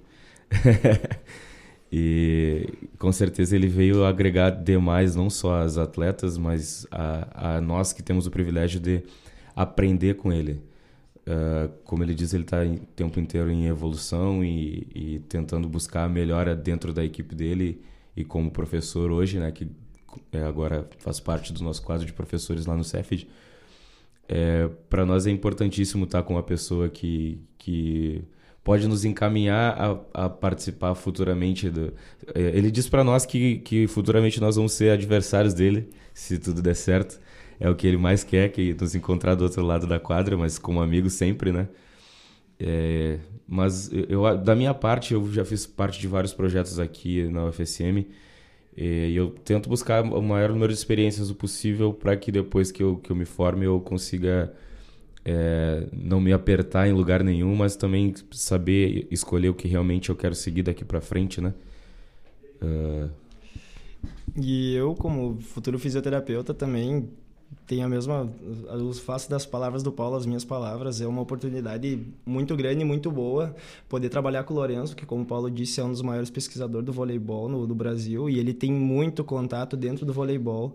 E 1.94 2.66
com 2.98 3.12
certeza 3.12 3.54
ele 3.54 3.68
veio 3.68 4.06
agregar 4.06 4.48
demais, 4.48 5.14
não 5.14 5.28
só 5.28 5.60
as 5.60 5.76
atletas, 5.76 6.38
mas 6.38 6.86
a, 6.90 7.56
a 7.56 7.60
nós 7.60 7.92
que 7.92 8.02
temos 8.02 8.26
o 8.26 8.30
privilégio 8.30 8.80
de 8.80 9.02
aprender 9.54 10.14
com 10.14 10.32
ele. 10.32 10.62
Uh, 11.26 11.70
como 11.84 12.02
ele 12.02 12.14
diz, 12.14 12.32
ele 12.32 12.44
está 12.44 12.64
o 12.64 12.78
tempo 12.96 13.20
inteiro 13.20 13.50
em 13.50 13.66
evolução 13.66 14.42
e, 14.42 14.88
e, 14.94 15.18
tentando 15.28 15.68
buscar 15.68 16.04
a 16.04 16.08
melhora 16.08 16.56
dentro 16.56 16.94
da 16.94 17.04
equipe 17.04 17.34
dele 17.34 17.82
e 18.16 18.24
como 18.24 18.50
professor 18.50 19.10
hoje, 19.12 19.38
né, 19.38 19.52
que 19.52 19.68
é, 20.32 20.42
agora 20.42 20.88
faz 20.98 21.20
parte 21.20 21.52
do 21.52 21.62
nosso 21.62 21.82
quadro 21.82 22.06
de 22.06 22.12
professores 22.12 22.64
lá 22.64 22.74
no 22.74 22.82
Cefid. 22.82 23.28
É, 24.26 24.68
Para 24.88 25.04
nós 25.04 25.26
é 25.26 25.30
importantíssimo 25.30 26.04
estar 26.04 26.22
com 26.22 26.34
uma 26.34 26.42
pessoa 26.42 26.88
que, 26.88 27.38
que 27.58 28.24
pode 28.64 28.86
nos 28.86 29.04
encaminhar 29.04 29.76
a, 30.14 30.24
a 30.24 30.28
participar 30.28 30.94
futuramente 30.94 31.68
do. 31.68 31.92
É, 32.34 32.40
ele 32.54 32.70
diz 32.70 32.88
para 32.88 33.02
nós 33.02 33.26
que, 33.26 33.58
que 33.58 33.86
futuramente 33.86 34.40
nós 34.40 34.56
vamos 34.56 34.72
ser 34.72 34.90
adversários 34.90 35.54
dele, 35.54 35.88
se 36.14 36.38
tudo 36.38 36.62
der 36.62 36.76
certo. 36.76 37.20
É 37.60 37.68
o 37.70 37.76
que 37.76 37.86
ele 37.86 37.96
mais 37.96 38.24
quer, 38.24 38.50
que 38.50 38.74
nos 38.74 38.94
encontrar 38.94 39.34
do 39.36 39.44
outro 39.44 39.62
lado 39.64 39.86
da 39.86 40.00
quadra, 40.00 40.36
mas 40.36 40.58
como 40.58 40.82
amigo 40.82 41.08
sempre, 41.08 41.52
né? 41.52 41.68
É, 42.58 43.18
mas 43.46 43.90
eu, 44.08 44.36
da 44.36 44.54
minha 44.54 44.74
parte, 44.74 45.14
eu 45.14 45.32
já 45.32 45.44
fiz 45.44 45.66
parte 45.66 46.00
de 46.00 46.08
vários 46.08 46.32
projetos 46.32 46.78
aqui 46.78 47.24
na 47.28 47.46
UFSM 47.46 48.06
e 48.76 49.14
eu 49.14 49.30
tento 49.44 49.68
buscar 49.68 50.02
o 50.02 50.22
maior 50.22 50.50
número 50.50 50.72
de 50.72 50.78
experiências 50.78 51.30
possível 51.32 51.92
para 51.92 52.16
que 52.16 52.32
depois 52.32 52.72
que 52.72 52.82
eu, 52.82 52.96
que 52.96 53.10
eu 53.10 53.16
me 53.16 53.26
forme 53.26 53.66
eu 53.66 53.80
consiga 53.80 54.52
é, 55.24 55.86
não 55.92 56.20
me 56.20 56.32
apertar 56.32 56.88
em 56.88 56.92
lugar 56.92 57.22
nenhum, 57.22 57.54
mas 57.54 57.76
também 57.76 58.14
saber 58.32 59.06
escolher 59.10 59.50
o 59.50 59.54
que 59.54 59.68
realmente 59.68 60.10
eu 60.10 60.16
quero 60.16 60.34
seguir 60.34 60.62
daqui 60.62 60.84
para 60.84 61.00
frente, 61.00 61.40
né? 61.40 61.54
Uh... 62.60 63.10
E 64.36 64.74
eu, 64.74 64.94
como 64.94 65.38
futuro 65.40 65.78
fisioterapeuta, 65.78 66.54
também 66.54 67.08
tenho 67.66 67.84
a 67.84 67.88
mesma. 67.88 68.30
Eu 68.68 68.92
faço 68.94 69.30
das 69.30 69.46
palavras 69.46 69.82
do 69.82 69.92
Paulo 69.92 70.16
as 70.16 70.26
minhas 70.26 70.44
palavras. 70.44 71.00
É 71.00 71.06
uma 71.06 71.22
oportunidade 71.22 72.06
muito 72.24 72.56
grande 72.56 72.82
e 72.82 72.84
muito 72.84 73.10
boa 73.10 73.54
poder 73.88 74.08
trabalhar 74.08 74.44
com 74.44 74.54
o 74.54 74.56
Lourenço, 74.56 74.94
que, 74.94 75.06
como 75.06 75.22
o 75.22 75.26
Paulo 75.26 75.50
disse, 75.50 75.80
é 75.80 75.84
um 75.84 75.90
dos 75.90 76.02
maiores 76.02 76.30
pesquisadores 76.30 76.84
do 76.84 76.92
voleibol 76.92 77.48
no, 77.48 77.66
do 77.66 77.74
Brasil 77.74 78.28
e 78.28 78.38
ele 78.38 78.52
tem 78.52 78.72
muito 78.72 79.24
contato 79.24 79.76
dentro 79.76 80.04
do 80.04 80.12
voleibol. 80.12 80.74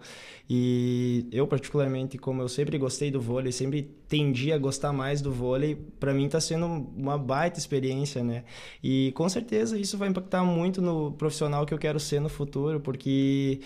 E 0.50 1.28
eu, 1.32 1.46
particularmente, 1.46 2.18
como 2.18 2.42
eu 2.42 2.50
sempre 2.50 2.78
gostei 2.78 3.12
do 3.12 3.20
vôlei, 3.20 3.52
sempre 3.52 3.92
tendi 4.08 4.54
a 4.54 4.58
gostar 4.58 4.94
mais 4.94 5.22
do 5.22 5.32
vôlei, 5.32 5.76
para 6.00 6.14
mim 6.14 6.26
está 6.26 6.40
sendo 6.40 6.66
uma 6.66 7.18
baita 7.18 7.60
experiência, 7.60 8.24
né? 8.24 8.46
E 8.82 9.12
com 9.14 9.28
certeza 9.28 9.78
isso 9.78 9.98
vai 9.98 10.08
impactar 10.08 10.44
muito 10.44 10.82
no 10.82 11.12
profissional 11.12 11.66
que 11.66 11.74
eu 11.74 11.78
quero 11.78 12.00
ser 12.00 12.22
no 12.22 12.30
futuro, 12.30 12.80
porque 12.80 13.60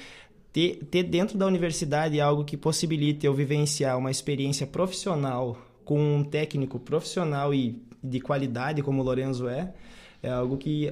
ter, 0.54 0.84
ter 0.86 1.04
dentro 1.04 1.38
da 1.38 1.46
universidade 1.46 2.20
algo 2.20 2.44
que 2.44 2.58
possibilite 2.58 3.26
eu 3.26 3.34
vivenciar 3.34 3.98
uma 3.98 4.12
experiência 4.12 4.68
profissional 4.68 5.58
com 5.86 6.18
um 6.18 6.24
técnico 6.24 6.80
profissional 6.80 7.54
e 7.54 7.82
de 8.04 8.20
qualidade 8.20 8.82
como 8.82 9.02
o 9.02 9.04
Lorenzo 9.04 9.48
é, 9.48 9.74
é 10.22 10.30
algo 10.30 10.58
que 10.58 10.92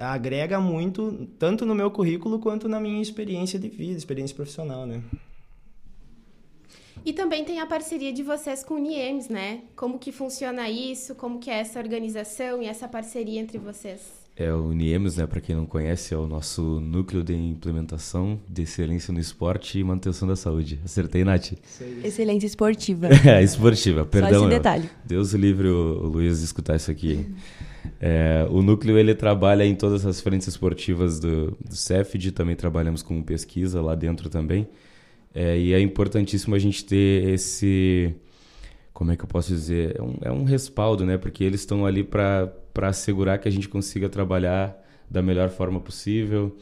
agrega 0.00 0.60
muito, 0.60 1.28
tanto 1.38 1.64
no 1.64 1.74
meu 1.74 1.90
currículo 1.90 2.38
quanto 2.38 2.68
na 2.68 2.80
minha 2.80 3.00
experiência 3.00 3.58
de 3.58 3.68
vida, 3.68 3.96
experiência 3.96 4.34
profissional, 4.34 4.86
né? 4.86 5.02
E 7.04 7.12
também 7.12 7.44
tem 7.44 7.60
a 7.60 7.66
parceria 7.66 8.12
de 8.12 8.22
vocês 8.22 8.62
com 8.62 8.74
o 8.74 8.78
NIEMS, 8.78 9.28
né? 9.28 9.62
Como 9.74 9.98
que 9.98 10.12
funciona 10.12 10.68
isso, 10.68 11.14
como 11.14 11.38
que 11.38 11.48
é 11.48 11.60
essa 11.60 11.78
organização 11.78 12.62
e 12.62 12.66
essa 12.66 12.88
parceria 12.88 13.40
entre 13.40 13.56
vocês? 13.56 14.27
É 14.40 14.52
o 14.52 14.72
NIEMS, 14.72 15.16
né, 15.16 15.26
para 15.26 15.40
quem 15.40 15.56
não 15.56 15.66
conhece, 15.66 16.14
é 16.14 16.16
o 16.16 16.28
nosso 16.28 16.62
núcleo 16.78 17.24
de 17.24 17.34
implementação 17.34 18.38
de 18.48 18.62
excelência 18.62 19.12
no 19.12 19.18
esporte 19.18 19.80
e 19.80 19.82
manutenção 19.82 20.28
da 20.28 20.36
saúde. 20.36 20.78
Acertei, 20.84 21.24
Nath? 21.24 21.54
Excelência 22.04 22.46
esportiva. 22.46 23.08
é, 23.28 23.42
esportiva, 23.42 24.06
perdão. 24.06 24.42
Só 24.42 24.48
esse 24.48 24.56
detalhe. 24.56 24.88
Deus 25.04 25.32
livre 25.32 25.66
o, 25.66 26.06
Luiz 26.06 26.38
de 26.38 26.44
escutar 26.44 26.76
isso 26.76 26.88
aqui. 26.88 27.26
É, 28.00 28.46
o 28.48 28.62
núcleo 28.62 28.96
ele 28.96 29.12
trabalha 29.12 29.66
em 29.66 29.74
todas 29.74 30.06
as 30.06 30.20
frentes 30.20 30.46
esportivas 30.46 31.18
do, 31.18 31.58
do 31.68 31.74
CEFD, 31.74 32.30
também 32.30 32.54
trabalhamos 32.54 33.02
com 33.02 33.20
pesquisa 33.20 33.82
lá 33.82 33.96
dentro 33.96 34.28
também. 34.28 34.68
É, 35.34 35.58
e 35.58 35.72
é 35.72 35.80
importantíssimo 35.80 36.54
a 36.54 36.60
gente 36.60 36.84
ter 36.84 37.28
esse 37.28 38.14
como 38.98 39.12
é 39.12 39.16
que 39.16 39.22
eu 39.22 39.28
posso 39.28 39.50
dizer? 39.50 39.94
É 39.96 40.02
um, 40.02 40.14
é 40.22 40.32
um 40.32 40.42
respaldo, 40.42 41.06
né? 41.06 41.16
Porque 41.16 41.44
eles 41.44 41.60
estão 41.60 41.86
ali 41.86 42.02
para 42.78 42.90
assegurar 42.90 43.40
que 43.40 43.48
a 43.48 43.50
gente 43.50 43.68
consiga 43.68 44.08
trabalhar 44.08 44.72
da 45.10 45.20
melhor 45.20 45.48
forma 45.50 45.80
possível. 45.80 46.56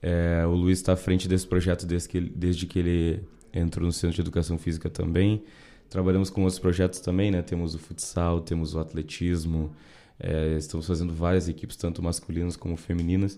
É, 0.00 0.46
o 0.46 0.52
Luiz 0.52 0.78
está 0.78 0.92
à 0.92 0.96
frente 0.96 1.26
desse 1.26 1.44
projeto 1.44 1.84
desde 1.84 2.08
que, 2.08 2.18
ele, 2.18 2.32
desde 2.32 2.66
que 2.66 2.78
ele 2.78 3.24
entrou 3.52 3.84
no 3.84 3.92
Centro 3.92 4.14
de 4.14 4.20
Educação 4.20 4.56
Física 4.56 4.88
também. 4.88 5.42
Trabalhamos 5.88 6.30
com 6.30 6.42
outros 6.42 6.60
projetos 6.60 7.00
também, 7.00 7.32
né? 7.32 7.42
Temos 7.42 7.74
o 7.74 7.80
futsal, 7.80 8.40
temos 8.42 8.76
o 8.76 8.78
atletismo, 8.78 9.74
é, 10.20 10.54
estamos 10.56 10.86
fazendo 10.86 11.12
várias 11.12 11.48
equipes, 11.48 11.74
tanto 11.74 12.00
masculinas 12.00 12.54
como 12.54 12.76
femininas. 12.76 13.36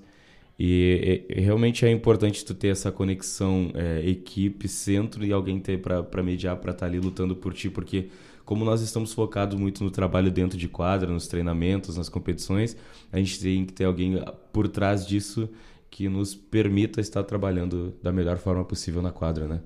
E, 0.59 1.25
e, 1.31 1.41
realmente 1.41 1.87
é 1.87 1.91
importante 1.91 2.45
tu 2.45 2.53
ter 2.53 2.69
essa 2.69 2.93
conexão 2.93 3.73
é, 3.75 4.07
equipe, 4.07 4.69
centro 4.69 5.25
e 5.25 5.33
alguém 5.33 5.59
ter 5.59 5.81
para 5.81 6.23
mediar, 6.23 6.59
para 6.59 6.73
estar 6.73 6.85
tá 6.85 6.93
ali 6.93 7.01
lutando 7.01 7.35
por 7.35 7.55
ti, 7.55 7.71
porque 7.71 8.11
como 8.45 8.65
nós 8.65 8.81
estamos 8.81 9.13
focados 9.13 9.59
muito 9.59 9.85
no 9.85 9.91
trabalho 9.91 10.31
dentro 10.31 10.59
de 10.59 10.69
quadra, 10.69 11.11
nos 11.11 11.27
treinamentos, 11.27 11.97
nas 11.97 12.09
competições, 12.09 12.77
a 13.13 13.19
gente 13.19 13.41
tem 13.41 13.65
que 13.65 13.73
ter 13.73 13.85
alguém 13.85 14.23
por 14.53 14.69
trás 14.69 15.07
disso 15.07 15.49
que 15.91 16.09
nos 16.09 16.35
permita 16.35 17.01
estar 17.01 17.23
trabalhando 17.23 17.95
da 18.03 18.11
melhor 18.11 18.39
forma 18.39 18.65
possível 18.65 19.03
na 19.03 19.13
quadra, 19.13 19.47
né? 19.47 19.61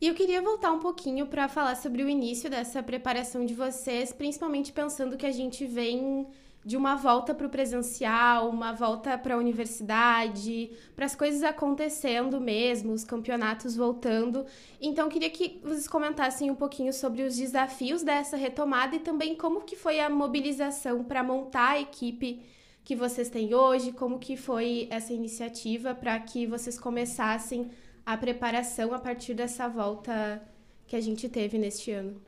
E 0.00 0.06
eu 0.06 0.14
queria 0.14 0.40
voltar 0.40 0.70
um 0.70 0.78
pouquinho 0.78 1.26
para 1.26 1.48
falar 1.48 1.74
sobre 1.74 2.04
o 2.04 2.08
início 2.08 2.48
dessa 2.48 2.82
preparação 2.82 3.44
de 3.44 3.52
vocês, 3.52 4.12
principalmente 4.12 4.72
pensando 4.72 5.16
que 5.16 5.26
a 5.26 5.32
gente 5.32 5.66
vem 5.66 6.26
de 6.64 6.76
uma 6.76 6.96
volta 6.96 7.34
para 7.34 7.46
o 7.46 7.50
presencial, 7.50 8.50
uma 8.50 8.72
volta 8.72 9.16
para 9.16 9.34
a 9.34 9.38
universidade, 9.38 10.70
para 10.94 11.06
as 11.06 11.14
coisas 11.14 11.42
acontecendo 11.42 12.40
mesmo, 12.40 12.92
os 12.92 13.04
campeonatos 13.04 13.74
voltando. 13.76 14.44
Então, 14.80 15.08
queria 15.08 15.30
que 15.30 15.60
vocês 15.62 15.88
comentassem 15.88 16.50
um 16.50 16.54
pouquinho 16.54 16.92
sobre 16.92 17.22
os 17.22 17.36
desafios 17.36 18.02
dessa 18.02 18.36
retomada 18.36 18.96
e 18.96 19.00
também 19.00 19.34
como 19.34 19.62
que 19.62 19.76
foi 19.76 20.00
a 20.00 20.10
mobilização 20.10 21.04
para 21.04 21.22
montar 21.22 21.70
a 21.70 21.80
equipe 21.80 22.42
que 22.84 22.96
vocês 22.96 23.28
têm 23.28 23.54
hoje, 23.54 23.92
como 23.92 24.18
que 24.18 24.36
foi 24.36 24.88
essa 24.90 25.12
iniciativa 25.12 25.94
para 25.94 26.18
que 26.20 26.46
vocês 26.46 26.78
começassem 26.78 27.70
a 28.04 28.16
preparação 28.16 28.94
a 28.94 28.98
partir 28.98 29.34
dessa 29.34 29.68
volta 29.68 30.42
que 30.86 30.96
a 30.96 31.00
gente 31.00 31.28
teve 31.28 31.58
neste 31.58 31.90
ano. 31.90 32.27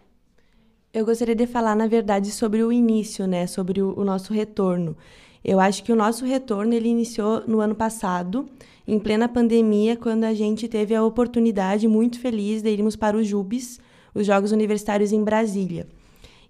Eu 0.93 1.07
gostaria 1.07 1.37
de 1.37 1.47
falar, 1.47 1.77
na 1.77 1.87
verdade, 1.87 2.33
sobre 2.33 2.65
o 2.65 2.73
início, 2.73 3.25
né? 3.25 3.47
Sobre 3.47 3.81
o, 3.81 3.97
o 3.97 4.05
nosso 4.05 4.33
retorno. 4.33 4.97
Eu 5.45 5.61
acho 5.61 5.85
que 5.85 5.93
o 5.93 5.97
nosso 5.97 6.25
retorno 6.25 6.75
ele 6.75 6.89
iniciou 6.89 7.45
no 7.47 7.61
ano 7.61 7.77
passado, 7.77 8.47
em 8.89 8.99
plena 8.99 9.29
pandemia, 9.29 9.97
quando 9.97 10.25
a 10.25 10.35
gente 10.35 10.67
teve 10.67 10.93
a 10.93 11.05
oportunidade 11.05 11.87
muito 11.87 12.19
feliz 12.19 12.61
de 12.61 12.71
irmos 12.71 12.97
para 12.97 13.17
os 13.17 13.29
JUBs, 13.29 13.79
os 14.13 14.27
Jogos 14.27 14.51
Universitários 14.51 15.13
em 15.13 15.23
Brasília. 15.23 15.87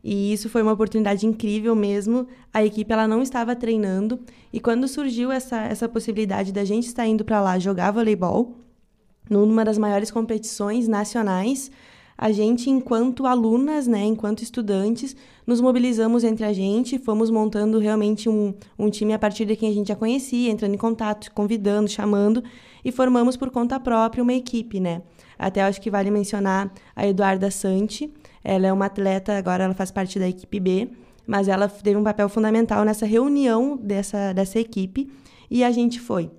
E 0.03 0.33
isso 0.33 0.49
foi 0.49 0.63
uma 0.63 0.73
oportunidade 0.73 1.27
incrível 1.27 1.77
mesmo. 1.77 2.27
A 2.51 2.65
equipe 2.65 2.91
ela 2.91 3.07
não 3.07 3.21
estava 3.21 3.55
treinando 3.55 4.19
e 4.51 4.59
quando 4.59 4.89
surgiu 4.89 5.31
essa, 5.31 5.65
essa 5.65 5.87
possibilidade 5.87 6.51
da 6.51 6.65
gente 6.65 6.87
estar 6.87 7.07
indo 7.07 7.27
para 7.27 7.43
lá 7.43 7.59
jogar 7.59 7.91
voleibol, 7.91 8.57
numa 9.29 9.67
das 9.67 9.77
maiores 9.77 10.11
competições 10.11 10.89
nacionais, 10.89 11.71
a 12.23 12.31
gente, 12.31 12.69
enquanto 12.69 13.27
alunas, 13.27 13.87
né, 13.87 14.05
enquanto 14.05 14.43
estudantes, 14.43 15.17
nos 15.47 15.59
mobilizamos 15.59 16.23
entre 16.23 16.45
a 16.45 16.53
gente, 16.53 16.99
fomos 16.99 17.31
montando 17.31 17.79
realmente 17.79 18.29
um, 18.29 18.53
um 18.79 18.91
time 18.91 19.15
a 19.15 19.19
partir 19.19 19.47
de 19.47 19.57
quem 19.57 19.71
a 19.71 19.73
gente 19.73 19.89
já 19.89 19.97
conhecia, 19.97 20.51
entrando 20.51 20.75
em 20.75 20.77
contato, 20.77 21.33
convidando, 21.33 21.89
chamando, 21.89 22.45
e 22.85 22.93
formamos 22.93 23.39
por 23.39 23.49
conta 23.51 23.81
própria 23.81 24.23
uma 24.23 24.35
equipe, 24.35 24.79
né? 24.79 25.01
Até 25.39 25.63
acho 25.63 25.81
que 25.81 25.91
vale 25.91 26.11
mencionar 26.11 26.71
a 26.95 27.07
Eduarda 27.07 27.51
Santi, 27.51 28.13
ela 28.45 28.67
é 28.67 28.73
uma 28.73 28.85
atleta, 28.85 29.39
agora 29.39 29.65
ela 29.65 29.75
faz 29.75 29.91
parte 29.91 30.19
da 30.19 30.29
equipe 30.29 30.61
B, 30.61 30.91
mas 31.27 31.49
ela 31.49 31.69
teve 31.69 31.97
um 31.97 32.05
papel 32.05 32.29
fundamental 32.29 32.85
nessa 32.85 33.07
reunião 33.07 33.79
dessa, 33.79 34.35
dessa 34.35 34.61
equipe, 34.61 35.11
e 35.51 35.65
a 35.65 35.71
gente 35.71 35.99
foi 35.99 36.31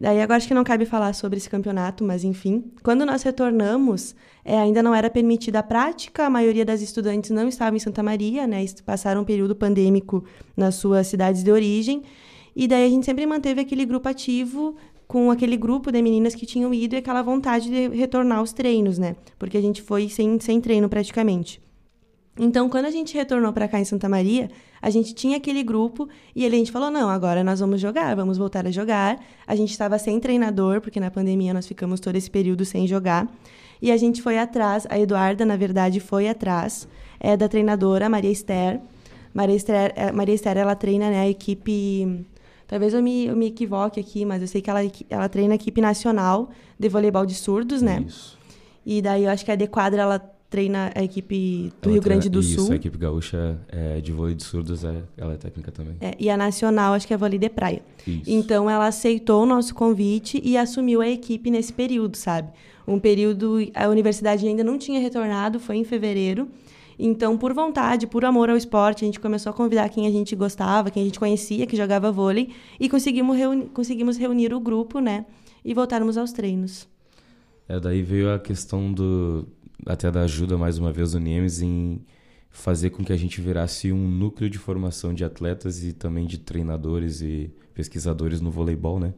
Daí 0.00 0.22
agora 0.22 0.38
acho 0.38 0.48
que 0.48 0.54
não 0.54 0.64
cabe 0.64 0.86
falar 0.86 1.12
sobre 1.12 1.36
esse 1.36 1.50
campeonato, 1.50 2.02
mas 2.02 2.24
enfim. 2.24 2.72
Quando 2.82 3.04
nós 3.04 3.22
retornamos, 3.22 4.16
é, 4.42 4.58
ainda 4.58 4.82
não 4.82 4.94
era 4.94 5.10
permitida 5.10 5.58
a 5.58 5.62
prática, 5.62 6.24
a 6.24 6.30
maioria 6.30 6.64
das 6.64 6.80
estudantes 6.80 7.30
não 7.30 7.46
estava 7.46 7.76
em 7.76 7.78
Santa 7.78 8.02
Maria, 8.02 8.46
né? 8.46 8.64
Passaram 8.86 9.20
um 9.20 9.24
período 9.24 9.54
pandêmico 9.54 10.24
nas 10.56 10.76
suas 10.76 11.06
cidades 11.06 11.44
de 11.44 11.52
origem. 11.52 12.02
E 12.56 12.66
daí 12.66 12.86
a 12.86 12.88
gente 12.88 13.04
sempre 13.04 13.26
manteve 13.26 13.60
aquele 13.60 13.84
grupo 13.84 14.08
ativo 14.08 14.74
com 15.06 15.30
aquele 15.30 15.56
grupo 15.56 15.92
de 15.92 16.00
meninas 16.00 16.34
que 16.34 16.46
tinham 16.46 16.72
ido 16.72 16.94
e 16.94 16.98
aquela 16.98 17.20
vontade 17.20 17.68
de 17.68 17.88
retornar 17.88 18.38
aos 18.38 18.54
treinos, 18.54 18.96
né? 18.96 19.16
Porque 19.38 19.58
a 19.58 19.60
gente 19.60 19.82
foi 19.82 20.08
sem, 20.08 20.40
sem 20.40 20.62
treino 20.62 20.88
praticamente. 20.88 21.60
Então, 22.42 22.70
quando 22.70 22.86
a 22.86 22.90
gente 22.90 23.14
retornou 23.14 23.52
para 23.52 23.68
cá 23.68 23.78
em 23.78 23.84
Santa 23.84 24.08
Maria, 24.08 24.48
a 24.80 24.88
gente 24.88 25.12
tinha 25.12 25.36
aquele 25.36 25.62
grupo 25.62 26.08
e 26.34 26.42
ele, 26.42 26.56
a 26.56 26.58
gente 26.58 26.72
falou: 26.72 26.90
não, 26.90 27.10
agora 27.10 27.44
nós 27.44 27.60
vamos 27.60 27.78
jogar, 27.78 28.16
vamos 28.16 28.38
voltar 28.38 28.66
a 28.66 28.70
jogar. 28.70 29.22
A 29.46 29.54
gente 29.54 29.72
estava 29.72 29.98
sem 29.98 30.18
treinador, 30.18 30.80
porque 30.80 30.98
na 30.98 31.10
pandemia 31.10 31.52
nós 31.52 31.66
ficamos 31.66 32.00
todo 32.00 32.16
esse 32.16 32.30
período 32.30 32.64
sem 32.64 32.86
jogar. 32.86 33.28
E 33.82 33.92
a 33.92 33.96
gente 33.98 34.22
foi 34.22 34.38
atrás, 34.38 34.86
a 34.88 34.98
Eduarda, 34.98 35.44
na 35.44 35.54
verdade, 35.54 36.00
foi 36.00 36.28
atrás 36.30 36.88
é, 37.20 37.36
da 37.36 37.46
treinadora 37.46 38.08
Maria 38.08 38.32
Esther. 38.32 38.80
Maria 39.34 39.56
Esther, 39.56 39.92
é, 39.94 40.10
Maria 40.10 40.34
Esther 40.34 40.56
ela 40.56 40.74
treina 40.74 41.10
né, 41.10 41.20
a 41.20 41.28
equipe. 41.28 42.24
Talvez 42.66 42.94
eu 42.94 43.02
me, 43.02 43.26
eu 43.26 43.36
me 43.36 43.48
equivoque 43.48 44.00
aqui, 44.00 44.24
mas 44.24 44.40
eu 44.40 44.48
sei 44.48 44.62
que 44.62 44.70
ela, 44.70 44.80
ela 45.10 45.28
treina 45.28 45.52
a 45.52 45.56
equipe 45.56 45.82
nacional 45.82 46.48
de 46.78 46.88
voleibol 46.88 47.26
de 47.26 47.34
surdos, 47.34 47.82
né? 47.82 48.02
Isso. 48.06 48.38
E 48.86 49.02
daí 49.02 49.24
eu 49.24 49.30
acho 49.30 49.44
que 49.44 49.52
a 49.52 49.56
Dequadra 49.56 50.00
ela 50.00 50.39
treina 50.50 50.90
a 50.96 51.02
equipe 51.02 51.72
do 51.80 51.88
ela 51.88 51.92
Rio 51.92 52.02
Grande 52.02 52.28
do 52.28 52.40
isso, 52.40 52.54
Sul. 52.54 52.64
Isso, 52.64 52.72
a 52.72 52.76
equipe 52.76 52.98
gaúcha 52.98 53.58
é, 53.68 54.00
de 54.00 54.10
vôlei 54.10 54.34
de 54.34 54.42
surdos, 54.42 54.84
é, 54.84 55.02
ela 55.16 55.34
é 55.34 55.36
técnica 55.36 55.70
também. 55.70 55.94
É, 56.00 56.16
e 56.18 56.28
a 56.28 56.36
nacional, 56.36 56.92
acho 56.94 57.06
que 57.06 57.14
é 57.14 57.16
vôlei 57.16 57.38
de 57.38 57.48
praia. 57.48 57.80
Isso. 58.04 58.22
Então, 58.26 58.68
ela 58.68 58.88
aceitou 58.88 59.44
o 59.44 59.46
nosso 59.46 59.72
convite 59.72 60.42
e 60.44 60.56
assumiu 60.56 61.00
a 61.00 61.08
equipe 61.08 61.50
nesse 61.50 61.72
período, 61.72 62.16
sabe? 62.16 62.50
Um 62.86 62.98
período, 62.98 63.58
a 63.72 63.88
universidade 63.88 64.46
ainda 64.46 64.64
não 64.64 64.76
tinha 64.76 65.00
retornado, 65.00 65.60
foi 65.60 65.76
em 65.76 65.84
fevereiro. 65.84 66.48
Então, 66.98 67.38
por 67.38 67.54
vontade, 67.54 68.06
por 68.08 68.24
amor 68.24 68.50
ao 68.50 68.56
esporte, 68.56 69.04
a 69.04 69.06
gente 69.06 69.20
começou 69.20 69.50
a 69.50 69.52
convidar 69.52 69.88
quem 69.88 70.06
a 70.06 70.10
gente 70.10 70.34
gostava, 70.34 70.90
quem 70.90 71.02
a 71.02 71.06
gente 71.06 71.18
conhecia, 71.18 71.64
que 71.66 71.76
jogava 71.76 72.10
vôlei, 72.10 72.50
e 72.78 72.88
conseguimos, 72.88 73.36
reuni 73.36 73.66
conseguimos 73.66 74.18
reunir 74.18 74.52
o 74.52 74.58
grupo, 74.58 74.98
né? 74.98 75.24
E 75.64 75.72
voltarmos 75.72 76.18
aos 76.18 76.32
treinos. 76.32 76.88
É, 77.68 77.78
daí 77.78 78.02
veio 78.02 78.34
a 78.34 78.38
questão 78.38 78.92
do, 78.92 79.46
até 79.86 80.10
da 80.10 80.22
ajuda 80.22 80.56
mais 80.56 80.78
uma 80.78 80.92
vez 80.92 81.12
do 81.12 81.20
Niemes 81.20 81.60
em 81.62 82.00
fazer 82.50 82.90
com 82.90 83.04
que 83.04 83.12
a 83.12 83.16
gente 83.16 83.40
virasse 83.40 83.92
um 83.92 84.08
núcleo 84.08 84.50
de 84.50 84.58
formação 84.58 85.14
de 85.14 85.24
atletas 85.24 85.84
e 85.84 85.92
também 85.92 86.26
de 86.26 86.38
treinadores 86.38 87.20
e 87.20 87.50
pesquisadores 87.74 88.40
no 88.40 88.50
voleibol, 88.50 88.98
né? 88.98 89.14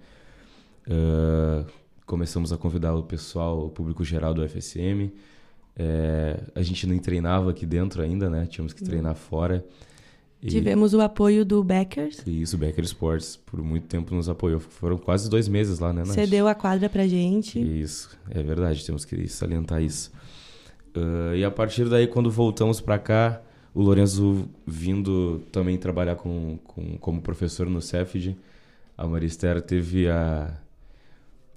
Uh, 0.87 1.65
começamos 2.05 2.53
a 2.53 2.59
convidar 2.59 2.95
o 2.95 3.03
pessoal, 3.03 3.67
o 3.67 3.71
público 3.71 4.05
geral 4.05 4.35
do 4.35 4.47
FSM. 4.47 5.11
É, 5.75 6.39
a 6.55 6.61
gente 6.61 6.87
nem 6.87 6.99
treinava 6.99 7.51
aqui 7.51 7.65
dentro 7.65 8.03
ainda, 8.03 8.29
né? 8.29 8.47
Tínhamos 8.47 8.75
que 8.75 8.85
treinar 8.85 9.15
fora. 9.15 9.65
E... 10.43 10.49
Tivemos 10.49 10.93
o 10.93 11.01
apoio 11.01 11.45
do 11.45 11.63
Beckers. 11.63 12.23
Isso, 12.27 12.57
o 12.57 12.59
Becker 12.59 12.85
Sports, 12.85 13.37
por 13.37 13.63
muito 13.63 13.87
tempo 13.87 14.15
nos 14.15 14.29
apoiou. 14.29 14.61
Foram 14.61 14.99
quase 14.99 15.31
dois 15.31 15.49
meses 15.49 15.79
lá, 15.79 15.93
né, 15.93 16.03
Nath? 16.05 16.15
Cedeu 16.15 16.49
a 16.49 16.55
quadra 16.55 16.89
pra 16.89 17.07
gente. 17.07 17.59
Isso, 17.59 18.11
é 18.29 18.43
verdade, 18.43 18.85
temos 18.85 19.05
que 19.05 19.29
salientar 19.29 19.81
isso. 19.81 20.13
Uh, 20.97 21.35
e 21.35 21.45
a 21.45 21.51
partir 21.51 21.89
daí, 21.89 22.07
quando 22.07 22.31
voltamos 22.31 22.81
para 22.81 22.99
cá, 22.99 23.41
o 23.75 23.83
Lorenzo 23.83 24.49
vindo 24.67 25.41
também 25.51 25.79
trabalhar 25.79 26.17
com, 26.17 26.59
com, 26.65 26.99
como 26.99 27.23
professor 27.23 27.67
no 27.69 27.81
Cefid, 27.81 28.37
a 28.97 29.07
Marister 29.07 29.63
teve 29.63 30.09
a, 30.09 30.55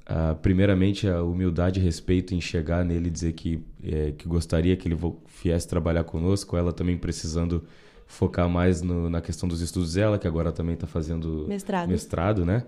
a, 0.05 0.35
primeiramente 0.35 1.07
a 1.07 1.21
humildade 1.21 1.79
e 1.79 1.83
respeito 1.83 2.33
em 2.33 2.39
chegar 2.39 2.85
nele 2.85 3.07
e 3.07 3.11
dizer 3.11 3.33
que, 3.33 3.61
é, 3.83 4.13
que 4.17 4.27
gostaria 4.27 4.75
que 4.77 4.87
ele 4.87 4.97
viesse 5.43 5.67
trabalhar 5.67 6.05
conosco, 6.05 6.55
ela 6.55 6.71
também 6.71 6.97
precisando 6.97 7.63
focar 8.07 8.47
mais 8.47 8.81
no, 8.81 9.09
na 9.09 9.19
questão 9.19 9.49
dos 9.49 9.61
estudos 9.61 9.95
dela, 9.95 10.17
que 10.17 10.27
agora 10.27 10.51
também 10.51 10.75
está 10.75 10.87
fazendo 10.87 11.45
mestrado, 11.47 11.89
mestrado 11.89 12.45
né? 12.45 12.63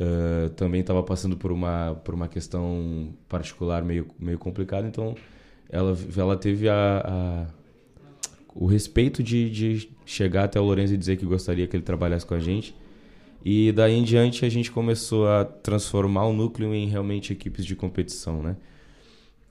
Uh, 0.00 0.48
também 0.50 0.80
estava 0.80 1.02
passando 1.02 1.36
por 1.36 1.50
uma, 1.50 2.00
por 2.04 2.14
uma 2.14 2.28
questão 2.28 3.12
particular 3.28 3.82
meio, 3.82 4.06
meio 4.16 4.38
complicada, 4.38 4.86
então 4.86 5.16
ela, 5.68 5.96
ela 6.16 6.36
teve 6.36 6.68
a, 6.68 7.02
a 7.04 7.58
o 8.54 8.66
respeito 8.66 9.22
de, 9.22 9.48
de 9.48 9.88
chegar 10.04 10.44
até 10.44 10.60
o 10.60 10.64
Lourenço 10.64 10.92
e 10.92 10.96
dizer 10.96 11.16
que 11.16 11.24
gostaria 11.24 11.66
que 11.68 11.76
ele 11.76 11.84
trabalhasse 11.84 12.26
com 12.26 12.34
a 12.34 12.40
gente. 12.40 12.74
E 13.44 13.70
daí 13.70 13.94
em 13.94 14.02
diante 14.02 14.44
a 14.44 14.48
gente 14.48 14.70
começou 14.72 15.28
a 15.28 15.44
transformar 15.44 16.26
o 16.26 16.32
núcleo 16.32 16.74
em 16.74 16.88
realmente 16.88 17.32
equipes 17.32 17.64
de 17.64 17.76
competição, 17.76 18.42
né? 18.42 18.56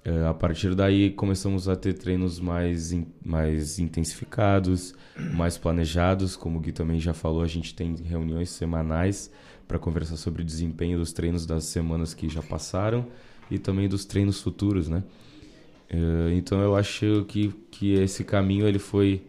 É, 0.03 0.25
a 0.25 0.33
partir 0.33 0.75
daí 0.75 1.09
começamos 1.09 1.67
a 1.69 1.75
ter 1.75 1.93
treinos 1.93 2.39
mais, 2.39 2.93
mais 3.23 3.79
intensificados, 3.79 4.93
mais 5.33 5.57
planejados. 5.57 6.35
Como 6.35 6.59
o 6.59 6.61
Gui 6.61 6.71
também 6.71 6.99
já 6.99 7.13
falou, 7.13 7.41
a 7.41 7.47
gente 7.47 7.73
tem 7.73 7.95
reuniões 7.95 8.49
semanais 8.49 9.31
para 9.67 9.79
conversar 9.79 10.17
sobre 10.17 10.41
o 10.41 10.45
desempenho 10.45 10.97
dos 10.97 11.13
treinos 11.13 11.45
das 11.45 11.65
semanas 11.65 12.13
que 12.13 12.29
já 12.29 12.41
passaram 12.41 13.07
e 13.49 13.57
também 13.57 13.87
dos 13.87 14.05
treinos 14.05 14.41
futuros, 14.41 14.89
né? 14.89 15.03
É, 15.89 16.33
então 16.33 16.59
eu 16.61 16.75
acho 16.75 17.25
que, 17.27 17.49
que 17.71 17.93
esse 17.93 18.23
caminho 18.23 18.67
ele 18.67 18.79
foi, 18.79 19.23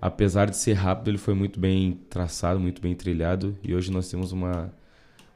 apesar 0.00 0.50
de 0.50 0.56
ser 0.56 0.74
rápido, 0.74 1.08
ele 1.08 1.18
foi 1.18 1.34
muito 1.34 1.58
bem 1.58 2.00
traçado, 2.10 2.60
muito 2.60 2.80
bem 2.80 2.94
trilhado 2.94 3.56
e 3.62 3.74
hoje 3.74 3.90
nós 3.90 4.08
temos 4.08 4.32
uma 4.32 4.72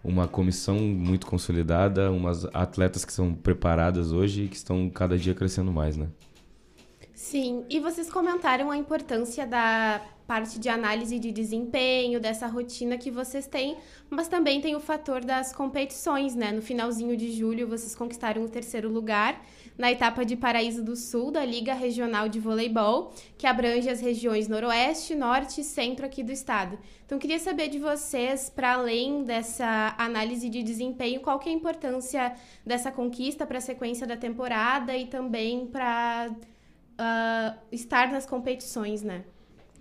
uma 0.02 0.28
comissão 0.28 0.76
muito 0.78 1.26
consolidada, 1.26 2.11
umas 2.11 2.44
atletas 2.54 3.04
que 3.04 3.12
são 3.12 3.35
preparadas 3.35 4.12
hoje 4.12 4.44
e 4.44 4.48
que 4.48 4.57
estão 4.57 4.88
cada 4.88 5.18
dia 5.18 5.35
crescendo 5.35 5.72
mais, 5.72 5.96
né? 5.96 6.09
Sim, 7.12 7.64
e 7.68 7.81
vocês 7.81 8.11
comentaram 8.11 8.70
a 8.70 8.76
importância 8.76 9.46
da 9.46 10.00
parte 10.29 10.59
de 10.59 10.69
análise 10.69 11.19
de 11.19 11.33
desempenho, 11.33 12.21
dessa 12.21 12.47
rotina 12.47 12.99
que 12.99 13.11
vocês 13.11 13.47
têm, 13.47 13.79
mas 14.11 14.29
também 14.29 14.61
tem 14.61 14.77
o 14.77 14.81
fator 14.81 15.25
das 15.25 15.55
competições, 15.55 16.35
né? 16.35 16.53
No 16.53 16.61
finalzinho 16.61 17.17
de 17.17 17.33
julho, 17.33 17.67
vocês 17.67 17.95
conquistaram 17.95 18.45
o 18.45 18.49
terceiro 18.49 18.91
lugar 18.91 19.43
na 19.79 19.91
etapa 19.91 20.27
de 20.27 20.37
Paraíso 20.37 20.85
do 20.85 20.95
Sul 20.97 21.31
da 21.31 21.43
Liga 21.43 21.73
Regional 21.73 22.29
de 22.29 22.38
Voleibol, 22.38 23.11
que 23.38 23.47
abrange 23.47 23.88
as 23.88 24.03
regiões 24.03 24.49
Noroeste, 24.49 25.14
Norte 25.14 25.62
e 25.62 25.64
Centro 25.64 26.05
aqui 26.05 26.23
do 26.23 26.31
estado. 26.31 26.79
Então, 27.07 27.19
queria 27.19 27.38
saber 27.38 27.69
de 27.69 27.79
vocês, 27.79 28.51
para 28.51 28.75
além 28.75 29.25
dessa 29.25 29.95
análise 29.97 30.51
de 30.51 30.62
desempenho, 30.62 31.23
qual 31.23 31.38
que 31.38 31.49
é 31.49 31.53
a 31.53 31.55
importância 31.55 32.35
dessa 32.67 32.93
conquista 32.93 33.47
para 33.47 33.57
a 33.57 33.62
sequência 33.62 34.07
da 34.07 34.17
temporada 34.17 34.95
e 34.95 35.07
também 35.07 35.67
para 35.69 36.31
uh, 36.31 37.59
estar 37.73 38.12
nas 38.12 38.27
competições, 38.27 39.03
né? 39.03 39.25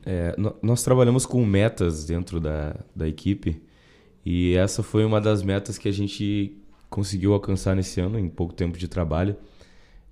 É, 0.10 0.34
nós 0.62 0.84
trabalhamos 0.84 1.26
com 1.26 1.46
metas 1.46 2.06
dentro 2.06 2.39
da, 2.39 2.78
da 2.96 3.06
equipe 3.06 3.62
e 4.26 4.56
essa 4.56 4.82
foi 4.82 5.04
uma 5.04 5.20
das 5.20 5.43
metas 5.43 5.78
que 5.78 5.89
a 5.89 5.91
gente 5.91 6.58
conseguiu 6.89 7.34
alcançar 7.34 7.76
nesse 7.76 8.00
ano, 8.00 8.17
em 8.17 8.30
pouco 8.30 8.54
tempo 8.54 8.78
de 8.78 8.88
trabalho. 8.88 9.36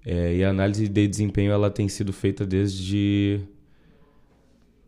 É, 0.06 0.36
e 0.36 0.44
a 0.44 0.50
análise 0.50 0.90
de 0.90 1.08
desempenho 1.08 1.50
ela 1.50 1.72
tem 1.72 1.88
sido 1.88 2.12
feita 2.12 2.46
desde 2.46 3.40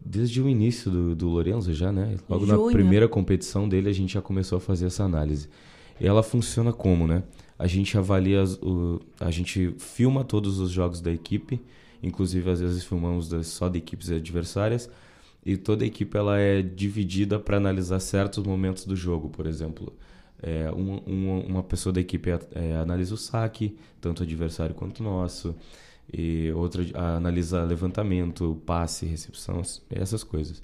desde 0.05 0.41
o 0.41 0.49
início 0.49 0.91
do, 0.91 1.15
do 1.15 1.29
Lorenzo 1.29 1.73
já, 1.73 1.89
né? 1.89 2.17
Logo 2.27 2.45
Junho. 2.45 2.65
na 2.65 2.71
primeira 2.73 3.07
competição 3.07 3.67
dele 3.67 3.89
a 3.89 3.93
gente 3.93 4.13
já 4.13 4.21
começou 4.21 4.57
a 4.57 4.61
fazer 4.61 4.87
essa 4.87 5.05
análise. 5.05 5.47
E 6.01 6.05
ela 6.05 6.21
funciona 6.21 6.73
como, 6.73 7.07
né? 7.07 7.23
A 7.57 7.65
gente 7.65 7.97
avalia, 7.97 8.41
as, 8.41 8.55
o, 8.61 8.99
a 9.21 9.31
gente 9.31 9.73
filma 9.77 10.25
todos 10.25 10.59
os 10.59 10.69
jogos 10.69 10.99
da 10.99 11.13
equipe, 11.13 11.61
inclusive 12.01 12.49
às 12.49 12.59
vezes 12.59 12.83
filmamos 12.83 13.29
só 13.47 13.69
de 13.69 13.79
equipes 13.79 14.09
adversárias, 14.11 14.89
e 15.45 15.55
toda 15.55 15.83
a 15.83 15.87
equipe 15.87 16.17
ela 16.17 16.37
é 16.37 16.61
dividida 16.61 17.39
para 17.39 17.57
analisar 17.57 17.99
certos 17.99 18.43
momentos 18.45 18.85
do 18.85 18.95
jogo, 18.95 19.29
por 19.29 19.45
exemplo. 19.45 19.93
É, 20.41 20.69
uma, 20.71 21.01
uma, 21.05 21.39
uma, 21.45 21.63
pessoa 21.63 21.91
da 21.91 21.99
equipe 22.01 22.29
é, 22.29 22.75
analisa 22.75 23.13
o 23.15 23.17
saque, 23.17 23.75
tanto 23.99 24.23
adversário 24.23 24.75
quanto 24.75 25.01
nosso, 25.01 25.55
e 26.11 26.51
outra 26.53 26.83
analisa 26.93 27.63
levantamento, 27.63 28.61
passe, 28.65 29.05
recepção, 29.05 29.61
essas 29.89 30.23
coisas. 30.23 30.61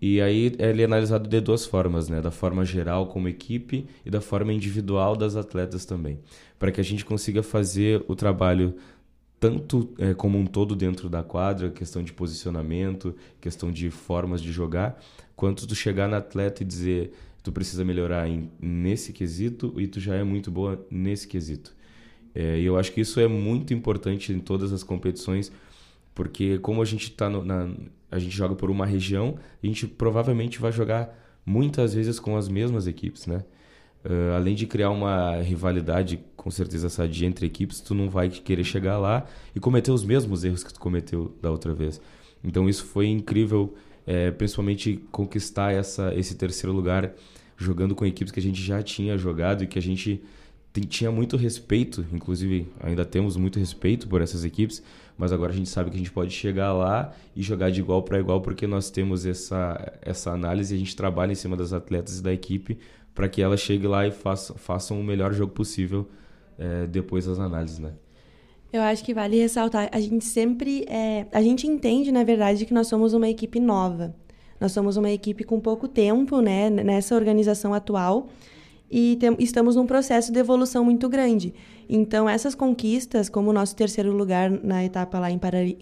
E 0.00 0.20
aí 0.20 0.56
ele 0.58 0.80
é 0.80 0.84
analisado 0.86 1.28
de 1.28 1.40
duas 1.40 1.66
formas, 1.66 2.08
né? 2.08 2.22
Da 2.22 2.30
forma 2.30 2.64
geral 2.64 3.06
como 3.06 3.28
equipe 3.28 3.86
e 4.04 4.10
da 4.10 4.20
forma 4.20 4.52
individual 4.52 5.14
das 5.14 5.36
atletas 5.36 5.84
também. 5.84 6.18
Para 6.58 6.72
que 6.72 6.80
a 6.80 6.84
gente 6.84 7.04
consiga 7.04 7.42
fazer 7.42 8.02
o 8.08 8.16
trabalho 8.16 8.74
tanto 9.40 9.88
é, 9.98 10.12
como 10.12 10.38
um 10.38 10.44
todo 10.44 10.76
dentro 10.76 11.08
da 11.08 11.22
quadra, 11.22 11.70
questão 11.70 12.02
de 12.02 12.12
posicionamento, 12.12 13.16
questão 13.40 13.72
de 13.72 13.90
formas 13.90 14.42
de 14.42 14.52
jogar, 14.52 15.02
quanto 15.34 15.66
do 15.66 15.74
chegar 15.74 16.06
na 16.06 16.18
atleta 16.18 16.62
e 16.62 16.66
dizer 16.66 17.12
tu 17.42 17.50
precisa 17.50 17.82
melhorar 17.82 18.28
em, 18.28 18.50
nesse 18.60 19.14
quesito 19.14 19.74
e 19.80 19.86
tu 19.86 19.98
já 19.98 20.14
é 20.14 20.22
muito 20.22 20.50
boa 20.50 20.86
nesse 20.90 21.26
quesito. 21.26 21.74
É, 22.34 22.60
e 22.60 22.64
eu 22.66 22.78
acho 22.78 22.92
que 22.92 23.00
isso 23.00 23.18
é 23.18 23.26
muito 23.26 23.72
importante 23.72 24.30
em 24.30 24.38
todas 24.38 24.74
as 24.74 24.82
competições, 24.82 25.50
porque 26.14 26.58
como 26.58 26.82
a 26.82 26.84
gente 26.84 27.10
tá 27.10 27.30
no, 27.30 27.42
na, 27.42 27.70
a 28.10 28.18
gente 28.18 28.36
joga 28.36 28.54
por 28.54 28.70
uma 28.70 28.84
região, 28.84 29.38
a 29.62 29.66
gente 29.66 29.86
provavelmente 29.86 30.60
vai 30.60 30.70
jogar 30.70 31.18
muitas 31.46 31.94
vezes 31.94 32.20
com 32.20 32.36
as 32.36 32.46
mesmas 32.46 32.86
equipes, 32.86 33.26
né? 33.26 33.42
Uh, 34.02 34.34
além 34.34 34.54
de 34.54 34.66
criar 34.66 34.90
uma 34.90 35.36
rivalidade, 35.42 36.18
com 36.34 36.50
certeza 36.50 36.88
sadia 36.88 37.28
entre 37.28 37.46
equipes, 37.46 37.80
tu 37.80 37.94
não 37.94 38.08
vai 38.08 38.30
querer 38.30 38.64
chegar 38.64 38.96
lá 38.98 39.26
e 39.54 39.60
cometer 39.60 39.90
os 39.90 40.02
mesmos 40.02 40.42
erros 40.42 40.64
que 40.64 40.72
tu 40.72 40.80
cometeu 40.80 41.36
da 41.42 41.50
outra 41.50 41.74
vez. 41.74 42.00
Então 42.42 42.66
isso 42.66 42.84
foi 42.86 43.08
incrível, 43.08 43.74
é, 44.06 44.30
principalmente 44.30 45.02
conquistar 45.12 45.72
essa, 45.72 46.14
esse 46.14 46.34
terceiro 46.34 46.74
lugar 46.74 47.12
jogando 47.58 47.94
com 47.94 48.06
equipes 48.06 48.32
que 48.32 48.40
a 48.40 48.42
gente 48.42 48.62
já 48.62 48.82
tinha 48.82 49.18
jogado 49.18 49.64
e 49.64 49.66
que 49.66 49.78
a 49.78 49.82
gente 49.82 50.22
tinha 50.88 51.10
muito 51.10 51.36
respeito, 51.36 52.06
inclusive 52.12 52.68
ainda 52.80 53.04
temos 53.04 53.36
muito 53.36 53.58
respeito 53.58 54.08
por 54.08 54.22
essas 54.22 54.44
equipes, 54.44 54.82
mas 55.18 55.32
agora 55.32 55.52
a 55.52 55.54
gente 55.54 55.68
sabe 55.68 55.90
que 55.90 55.96
a 55.96 55.98
gente 55.98 56.12
pode 56.12 56.32
chegar 56.32 56.72
lá 56.72 57.12
e 57.36 57.42
jogar 57.42 57.70
de 57.70 57.80
igual 57.80 58.02
para 58.02 58.18
igual 58.18 58.40
porque 58.40 58.66
nós 58.66 58.88
temos 58.88 59.26
essa, 59.26 59.98
essa 60.00 60.30
análise 60.30 60.74
a 60.74 60.78
gente 60.78 60.96
trabalha 60.96 61.32
em 61.32 61.34
cima 61.34 61.56
das 61.56 61.72
atletas 61.72 62.20
e 62.20 62.22
da 62.22 62.32
equipe 62.32 62.78
para 63.20 63.28
que 63.28 63.42
ela 63.42 63.54
chegue 63.54 63.86
lá 63.86 64.06
e 64.06 64.10
faça, 64.10 64.54
façam 64.54 64.98
o 64.98 65.04
melhor 65.04 65.34
jogo 65.34 65.52
possível 65.52 66.08
é, 66.58 66.86
depois 66.86 67.26
das 67.26 67.38
análises, 67.38 67.78
né? 67.78 67.92
Eu 68.72 68.80
acho 68.80 69.04
que 69.04 69.12
vale 69.12 69.38
ressaltar, 69.38 69.90
a 69.92 70.00
gente 70.00 70.24
sempre, 70.24 70.86
é, 70.88 71.26
a 71.30 71.42
gente 71.42 71.66
entende, 71.66 72.10
na 72.10 72.24
verdade, 72.24 72.64
que 72.64 72.72
nós 72.72 72.86
somos 72.86 73.12
uma 73.12 73.28
equipe 73.28 73.60
nova. 73.60 74.14
Nós 74.58 74.72
somos 74.72 74.96
uma 74.96 75.10
equipe 75.10 75.44
com 75.44 75.60
pouco 75.60 75.86
tempo, 75.86 76.40
né, 76.40 76.70
nessa 76.70 77.14
organização 77.14 77.74
atual, 77.74 78.28
e 78.90 79.18
tem, 79.20 79.36
estamos 79.38 79.76
num 79.76 79.86
processo 79.86 80.32
de 80.32 80.38
evolução 80.38 80.82
muito 80.82 81.06
grande. 81.06 81.52
Então, 81.90 82.26
essas 82.26 82.54
conquistas, 82.54 83.28
como 83.28 83.50
o 83.50 83.52
nosso 83.52 83.76
terceiro 83.76 84.16
lugar 84.16 84.50
na 84.50 84.82
etapa 84.82 85.18
lá 85.18 85.30
em 85.30 85.38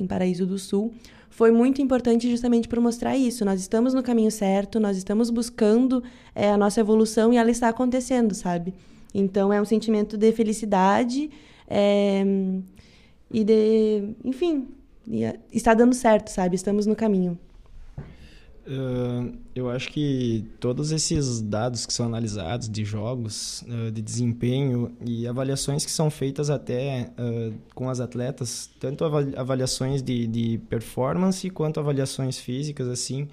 Paraíso 0.09 0.44
do 0.44 0.59
Sul, 0.59 0.92
foi 1.30 1.50
muito 1.50 1.80
importante 1.80 2.30
justamente 2.30 2.68
para 2.68 2.80
mostrar 2.80 3.16
isso. 3.16 3.44
Nós 3.44 3.60
estamos 3.60 3.94
no 3.94 4.02
caminho 4.02 4.30
certo, 4.30 4.80
nós 4.80 4.96
estamos 4.96 5.30
buscando 5.30 6.02
é, 6.34 6.50
a 6.50 6.56
nossa 6.56 6.80
evolução 6.80 7.32
e 7.32 7.36
ela 7.36 7.50
está 7.50 7.68
acontecendo, 7.68 8.34
sabe? 8.34 8.74
Então, 9.14 9.52
é 9.52 9.60
um 9.60 9.64
sentimento 9.64 10.16
de 10.16 10.32
felicidade 10.32 11.30
é, 11.66 12.24
e 13.30 13.44
de. 13.44 14.14
Enfim, 14.24 14.68
está 15.52 15.74
dando 15.74 15.94
certo, 15.94 16.28
sabe? 16.28 16.56
Estamos 16.56 16.86
no 16.86 16.94
caminho. 16.94 17.38
Uh, 18.70 19.33
eu 19.54 19.70
acho 19.70 19.88
que 19.88 20.44
todos 20.61 20.92
esses 20.92 21.40
dados 21.40 21.87
que 21.87 21.92
são 21.92 22.04
analisados 22.04 22.68
de 22.68 22.85
jogos, 22.85 23.62
uh, 23.62 23.90
de 23.90 24.02
desempenho 24.02 24.94
e 25.07 25.26
avaliações 25.26 25.87
que 25.87 25.90
são 25.90 26.11
feitas 26.11 26.50
até 26.50 27.11
uh, 27.18 27.54
com 27.74 27.88
as 27.88 27.98
atletas, 27.98 28.68
tanto 28.78 29.07
avaliações 29.07 30.02
de, 30.02 30.26
de 30.26 30.59
performance 30.68 31.48
quanto 31.48 31.81
avaliações 31.81 32.38
físicas, 32.38 32.88
assim, 32.88 33.26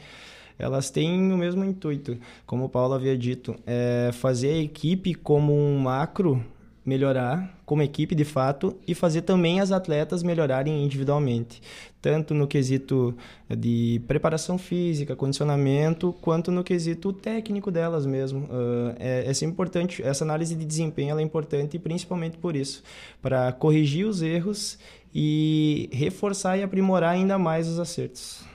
elas 0.58 0.90
têm 0.90 1.34
o 1.34 1.38
mesmo 1.38 1.66
intuito, 1.66 2.18
como 2.46 2.64
o 2.64 2.70
Paulo 2.70 2.94
havia 2.94 3.18
dito, 3.18 3.58
é 3.68 4.12
fazer 4.14 4.54
a 4.54 4.58
equipe 4.58 5.14
como 5.14 5.54
um 5.54 5.78
macro 5.78 6.42
melhorar 6.86 7.58
como 7.66 7.82
equipe 7.82 8.14
de 8.14 8.24
fato 8.24 8.78
e 8.88 8.94
fazer 8.94 9.24
também 9.24 9.60
as 9.60 9.72
atletas 9.72 10.22
melhorarem 10.22 10.84
individualmente, 10.84 11.62
tanto 12.00 12.34
no 12.34 12.48
quesito 12.48 13.16
de 13.50 14.02
preparação 14.08 14.58
física, 14.58 15.16
condicionamento, 15.16 16.14
quanto 16.22 16.52
no 16.52 16.64
quesito 16.64 17.12
técnico 17.12 17.72
delas 17.72 18.06
mesmo. 18.06 18.42
Uh, 18.42 18.96
é, 19.00 19.26
é 19.26 19.46
importante, 19.46 20.04
essa 20.04 20.24
análise 20.24 20.54
de 20.56 20.64
desempenho 20.64 21.18
é 21.18 21.22
importante 21.22 21.80
principalmente 21.80 22.38
por 22.38 22.56
isso, 22.56 22.84
para 23.22 23.52
corrigir 23.52 24.06
os 24.06 24.22
erros 24.22 24.78
e 25.14 25.90
reforçar 25.92 26.58
e 26.58 26.64
aprimorar 26.64 27.14
ainda 27.14 27.40
mais 27.40 27.68
os 27.68 27.80
acertos. 27.80 28.55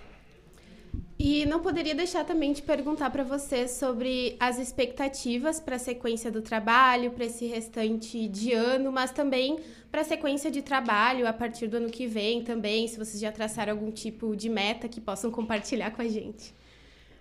E 1.32 1.46
não 1.46 1.60
poderia 1.60 1.94
deixar 1.94 2.24
também 2.24 2.52
de 2.52 2.60
perguntar 2.60 3.08
para 3.08 3.22
você 3.22 3.68
sobre 3.68 4.34
as 4.40 4.58
expectativas 4.58 5.60
para 5.60 5.76
a 5.76 5.78
sequência 5.78 6.28
do 6.28 6.42
trabalho, 6.42 7.12
para 7.12 7.24
esse 7.24 7.46
restante 7.46 8.26
de 8.26 8.52
ano, 8.52 8.90
mas 8.90 9.12
também 9.12 9.60
para 9.92 10.00
a 10.00 10.04
sequência 10.04 10.50
de 10.50 10.60
trabalho 10.60 11.28
a 11.28 11.32
partir 11.32 11.68
do 11.68 11.76
ano 11.76 11.88
que 11.88 12.04
vem 12.04 12.42
também, 12.42 12.88
se 12.88 12.98
vocês 12.98 13.20
já 13.20 13.30
traçaram 13.30 13.74
algum 13.74 13.92
tipo 13.92 14.34
de 14.34 14.48
meta 14.48 14.88
que 14.88 15.00
possam 15.00 15.30
compartilhar 15.30 15.92
com 15.92 16.02
a 16.02 16.08
gente. 16.08 16.52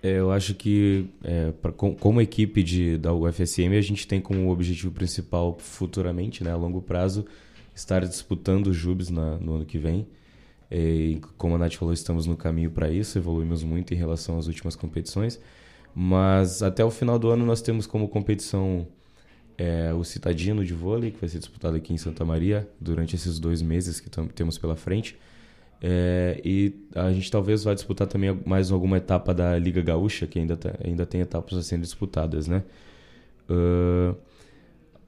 É, 0.02 0.18
eu 0.18 0.32
acho 0.32 0.56
que, 0.56 1.06
é, 1.24 1.52
pra, 1.52 1.72
com, 1.72 1.94
como 1.94 2.20
equipe 2.20 2.64
de, 2.64 2.98
da 2.98 3.14
UFSM, 3.14 3.78
a 3.78 3.82
gente 3.82 4.08
tem 4.08 4.20
como 4.20 4.50
objetivo 4.50 4.92
principal 4.92 5.56
futuramente, 5.60 6.44
né, 6.44 6.52
a 6.52 6.56
longo 6.56 6.82
prazo, 6.82 7.28
estar 7.76 8.04
disputando 8.08 8.68
os 8.68 8.76
JUBs 8.76 9.12
na, 9.12 9.38
no 9.38 9.54
ano 9.54 9.66
que 9.68 9.78
vem. 9.78 10.08
E, 10.72 11.20
como 11.38 11.56
a 11.56 11.58
Nath 11.58 11.74
falou, 11.76 11.94
estamos 11.94 12.28
no 12.28 12.38
caminho 12.38 12.70
para 12.70 12.90
isso, 12.90 13.18
evoluímos 13.18 13.64
muito 13.64 13.94
em 13.94 13.98
relação 13.98 14.38
às 14.38 14.48
últimas 14.48 14.76
competições. 14.76 15.40
Mas 15.96 16.62
até 16.62 16.86
o 16.86 16.92
final 16.92 17.18
do 17.18 17.30
ano 17.30 17.46
nós 17.46 17.62
temos 17.62 17.88
como 17.88 18.08
competição 18.08 18.88
é, 19.58 19.94
o 19.94 20.04
Citadino 20.04 20.64
de 20.64 20.74
vôlei, 20.74 21.12
que 21.12 21.20
vai 21.20 21.30
ser 21.30 21.40
disputado 21.40 21.76
aqui 21.76 21.94
em 21.94 21.98
Santa 21.98 22.24
Maria 22.24 22.70
durante 22.80 23.16
esses 23.16 23.40
dois 23.40 23.62
meses 23.62 24.00
que 24.00 24.10
temos 24.34 24.58
pela 24.58 24.76
frente. 24.76 25.18
É, 25.82 26.40
e 26.44 26.74
a 26.94 27.12
gente 27.12 27.32
talvez 27.32 27.64
vá 27.64 27.74
disputar 27.74 28.08
também 28.08 28.38
mais 28.46 28.72
alguma 28.72 28.98
etapa 28.98 29.34
da 29.34 29.58
Liga 29.58 29.82
Gaúcha, 29.82 30.28
que 30.28 30.38
ainda, 30.40 30.56
tá, 30.56 30.74
ainda 30.84 31.06
tem 31.06 31.22
etapas 31.22 31.58
a 31.58 31.64
serem 31.64 31.82
disputadas, 31.82 32.48
né? 32.48 32.64
Uh, 33.50 34.16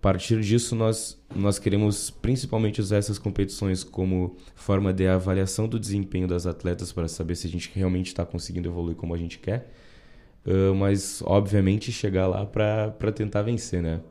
partir 0.02 0.42
disso, 0.42 0.76
nós, 0.76 1.22
nós 1.36 1.60
queremos 1.60 2.10
principalmente 2.10 2.82
usar 2.82 2.98
essas 2.98 3.20
competições 3.20 3.84
como 3.84 4.36
forma 4.56 4.92
de 4.92 5.08
avaliação 5.08 5.68
do 5.68 5.80
desempenho 5.80 6.28
das 6.28 6.48
atletas 6.48 6.92
para 6.92 7.08
saber 7.08 7.36
se 7.36 7.46
a 7.46 7.50
gente 7.50 7.72
realmente 7.74 8.08
está 8.08 8.26
conseguindo 8.26 8.68
evoluir 8.68 8.96
como 8.96 9.14
a 9.14 9.18
gente 9.18 9.38
quer. 9.38 9.72
Uh, 10.44 10.74
mas, 10.74 11.22
obviamente, 11.24 11.92
chegar 11.92 12.26
lá 12.26 12.44
para 12.46 13.12
tentar 13.12 13.44
vencer, 13.44 13.82
né? 13.84 14.02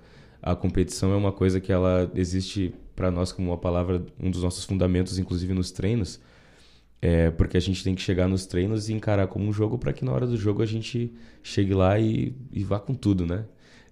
A 0.40 0.54
competição 0.54 1.12
é 1.12 1.16
uma 1.16 1.32
coisa 1.32 1.60
que 1.60 1.72
ela 1.72 2.10
existe 2.14 2.72
para 2.94 3.10
nós 3.10 3.32
como 3.32 3.50
uma 3.50 3.58
palavra, 3.58 4.06
um 4.18 4.30
dos 4.30 4.44
nossos 4.44 4.64
fundamentos, 4.64 5.18
inclusive 5.18 5.52
nos 5.52 5.72
treinos. 5.72 6.20
É 7.02 7.30
porque 7.30 7.56
a 7.56 7.60
gente 7.60 7.82
tem 7.82 7.94
que 7.94 8.02
chegar 8.02 8.28
nos 8.28 8.46
treinos 8.46 8.88
e 8.88 8.92
encarar 8.92 9.26
como 9.26 9.46
um 9.46 9.52
jogo 9.52 9.76
para 9.76 9.92
que 9.92 10.04
na 10.04 10.12
hora 10.12 10.26
do 10.26 10.36
jogo 10.36 10.62
a 10.62 10.66
gente 10.66 11.12
chegue 11.42 11.74
lá 11.74 11.98
e, 11.98 12.36
e 12.52 12.62
vá 12.62 12.78
com 12.78 12.94
tudo, 12.94 13.26
né? 13.26 13.44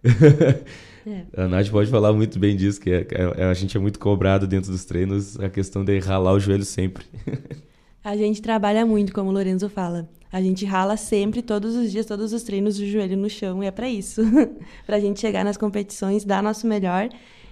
É. 1.07 1.43
A 1.43 1.49
Nath 1.49 1.71
pode 1.71 1.91
falar 1.91 2.13
muito 2.13 2.39
bem 2.39 2.55
disso, 2.55 2.79
que 2.79 2.91
é, 2.91 3.07
é, 3.37 3.45
a 3.45 3.55
gente 3.55 3.75
é 3.75 3.81
muito 3.81 3.99
cobrado 3.99 4.47
dentro 4.47 4.71
dos 4.71 4.85
treinos, 4.85 5.41
a 5.41 5.49
questão 5.49 5.83
de 5.83 5.99
ralar 5.99 6.33
o 6.33 6.41
joelho 6.41 6.67
sempre. 6.67 7.07
a 8.05 8.15
gente 8.15 8.43
trabalha 8.43 8.85
muito, 8.85 9.13
como 9.15 9.31
o 9.31 9.33
Lorenzo 9.33 9.71
fala. 9.71 10.07
A 10.31 10.43
gente 10.43 10.67
rala 10.67 10.99
sempre, 10.99 11.41
todos 11.41 11.75
os 11.75 11.91
dias, 11.91 12.05
todos 12.05 12.35
os 12.35 12.43
treinos, 12.43 12.79
o 12.79 12.87
joelho 12.87 13.17
no 13.17 13.31
chão, 13.31 13.65
e 13.65 13.67
é 13.67 13.71
para 13.71 13.89
isso. 13.89 14.21
para 14.85 14.97
a 14.97 15.01
gente 15.01 15.19
chegar 15.19 15.45
nas 15.45 15.57
competições, 15.57 16.25
dar 16.25 16.43
nosso 16.43 16.67
melhor 16.67 17.09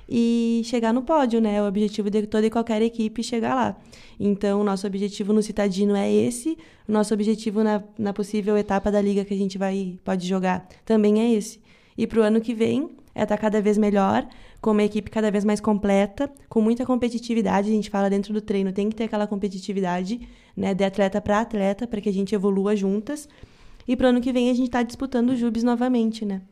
e 0.09 0.61
chegar 0.65 0.93
no 0.93 1.03
pódio, 1.03 1.41
né? 1.41 1.63
O 1.63 1.67
objetivo 1.67 2.11
de 2.11 2.27
toda 2.27 2.47
e 2.47 2.51
qualquer 2.51 2.83
equipe 2.83 3.23
chegar 3.23 3.55
lá. 3.55 3.77
Então, 4.21 4.63
nosso 4.63 4.87
objetivo 4.87 5.33
no 5.33 5.43
Citadino 5.43 5.97
é 5.97 6.13
esse. 6.13 6.59
O 6.87 6.93
nosso 6.93 7.15
objetivo 7.15 7.65
na, 7.65 7.83
na 7.99 8.13
possível 8.13 8.57
etapa 8.57 8.91
da 8.91 9.01
liga 9.01 9.25
que 9.25 9.33
a 9.33 9.37
gente 9.37 9.57
vai 9.57 9.99
pode 10.05 10.29
jogar 10.29 10.69
também 10.85 11.21
é 11.21 11.33
esse. 11.33 11.65
E 11.97 12.07
para 12.07 12.21
o 12.21 12.23
ano 12.23 12.41
que 12.41 12.55
vem, 12.55 12.91
é 13.15 13.23
estar 13.23 13.37
tá 13.37 13.41
cada 13.41 13.61
vez 13.63 13.79
melhor, 13.79 14.27
com 14.61 14.73
uma 14.73 14.83
equipe 14.83 15.11
cada 15.11 15.31
vez 15.31 15.45
mais 15.45 15.61
completa, 15.61 16.31
com 16.49 16.61
muita 16.61 16.85
competitividade. 16.85 17.71
A 17.71 17.73
gente 17.73 17.89
fala 17.89 18.11
dentro 18.11 18.33
do 18.33 18.41
treino, 18.41 18.73
tem 18.73 18.89
que 18.89 18.97
ter 18.97 19.05
aquela 19.05 19.27
competitividade, 19.27 20.21
né, 20.57 20.75
de 20.75 20.85
atleta 20.85 21.21
para 21.21 21.41
atleta, 21.41 21.87
para 21.87 22.01
que 22.01 22.09
a 22.09 22.13
gente 22.13 22.35
evolua 22.35 22.77
juntas. 22.77 23.29
E 23.89 23.97
para 23.97 24.07
o 24.07 24.09
ano 24.11 24.21
que 24.21 24.33
vem 24.33 24.51
a 24.51 24.55
gente 24.55 24.67
está 24.67 24.83
disputando 24.83 25.31
o 25.31 25.37
Jubes 25.37 25.63
novamente, 25.63 26.25
né? 26.25 26.43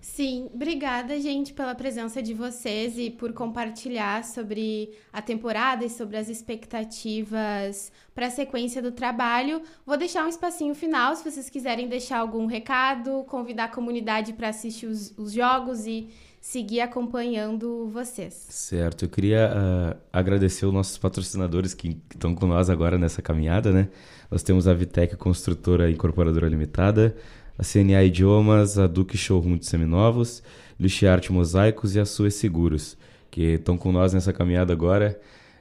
Sim, 0.00 0.48
obrigada, 0.54 1.20
gente, 1.20 1.52
pela 1.52 1.74
presença 1.74 2.22
de 2.22 2.32
vocês 2.32 2.96
e 2.96 3.10
por 3.10 3.32
compartilhar 3.32 4.24
sobre 4.24 4.90
a 5.12 5.20
temporada 5.20 5.84
e 5.84 5.90
sobre 5.90 6.16
as 6.16 6.28
expectativas 6.28 7.92
para 8.14 8.28
a 8.28 8.30
sequência 8.30 8.80
do 8.80 8.92
trabalho. 8.92 9.60
Vou 9.84 9.96
deixar 9.96 10.24
um 10.24 10.28
espacinho 10.28 10.74
final 10.74 11.14
se 11.14 11.28
vocês 11.28 11.50
quiserem 11.50 11.88
deixar 11.88 12.18
algum 12.18 12.46
recado, 12.46 13.24
convidar 13.24 13.64
a 13.64 13.68
comunidade 13.68 14.32
para 14.32 14.48
assistir 14.48 14.86
os, 14.86 15.12
os, 15.18 15.32
jogos 15.32 15.86
e 15.86 16.08
seguir 16.40 16.80
acompanhando 16.80 17.88
vocês. 17.88 18.32
Certo, 18.32 19.04
eu 19.04 19.08
queria 19.08 19.50
uh, 19.52 20.00
agradecer 20.12 20.64
os 20.64 20.72
nossos 20.72 20.96
patrocinadores 20.96 21.74
que 21.74 22.00
estão 22.10 22.34
com 22.34 22.46
nós 22.46 22.70
agora 22.70 22.96
nessa 22.96 23.20
caminhada, 23.20 23.72
né? 23.72 23.88
Nós 24.30 24.42
temos 24.42 24.66
a 24.66 24.72
Vitec 24.72 25.16
Construtora 25.16 25.90
Incorporadora 25.90 26.48
Limitada 26.48 27.16
a 27.58 27.62
CNA 27.62 28.04
Idiomas, 28.04 28.78
a 28.78 28.86
Duque 28.86 29.16
Showroom 29.16 29.56
de 29.56 29.66
Seminovos, 29.66 30.42
Luxiarte 30.78 31.32
Mosaicos 31.32 31.96
e 31.96 32.00
a 32.00 32.04
Suez 32.04 32.34
Seguros, 32.34 32.96
que 33.30 33.54
estão 33.54 33.76
com 33.76 33.92
nós 33.92 34.12
nessa 34.12 34.32
caminhada 34.32 34.72
agora. 34.72 35.18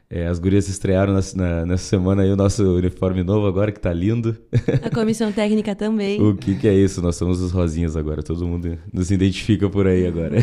É, 0.09 0.27
as 0.27 0.37
gurias 0.37 0.69
estrearam 0.69 1.13
nessa, 1.13 1.65
nessa 1.65 1.83
semana 1.83 2.21
aí 2.21 2.31
o 2.31 2.35
nosso 2.35 2.63
uniforme 2.75 3.23
novo 3.23 3.47
agora, 3.47 3.71
que 3.71 3.79
tá 3.79 3.91
lindo. 3.91 4.37
A 4.83 4.89
comissão 4.89 5.31
técnica 5.31 5.75
também. 5.75 6.21
o 6.21 6.35
que, 6.35 6.55
que 6.55 6.67
é 6.67 6.73
isso? 6.73 7.01
Nós 7.01 7.15
somos 7.15 7.41
os 7.41 7.51
rosinhas 7.51 7.95
agora, 7.97 8.21
todo 8.21 8.45
mundo 8.45 8.77
nos 8.93 9.09
identifica 9.09 9.69
por 9.69 9.87
aí 9.87 10.05
agora. 10.05 10.35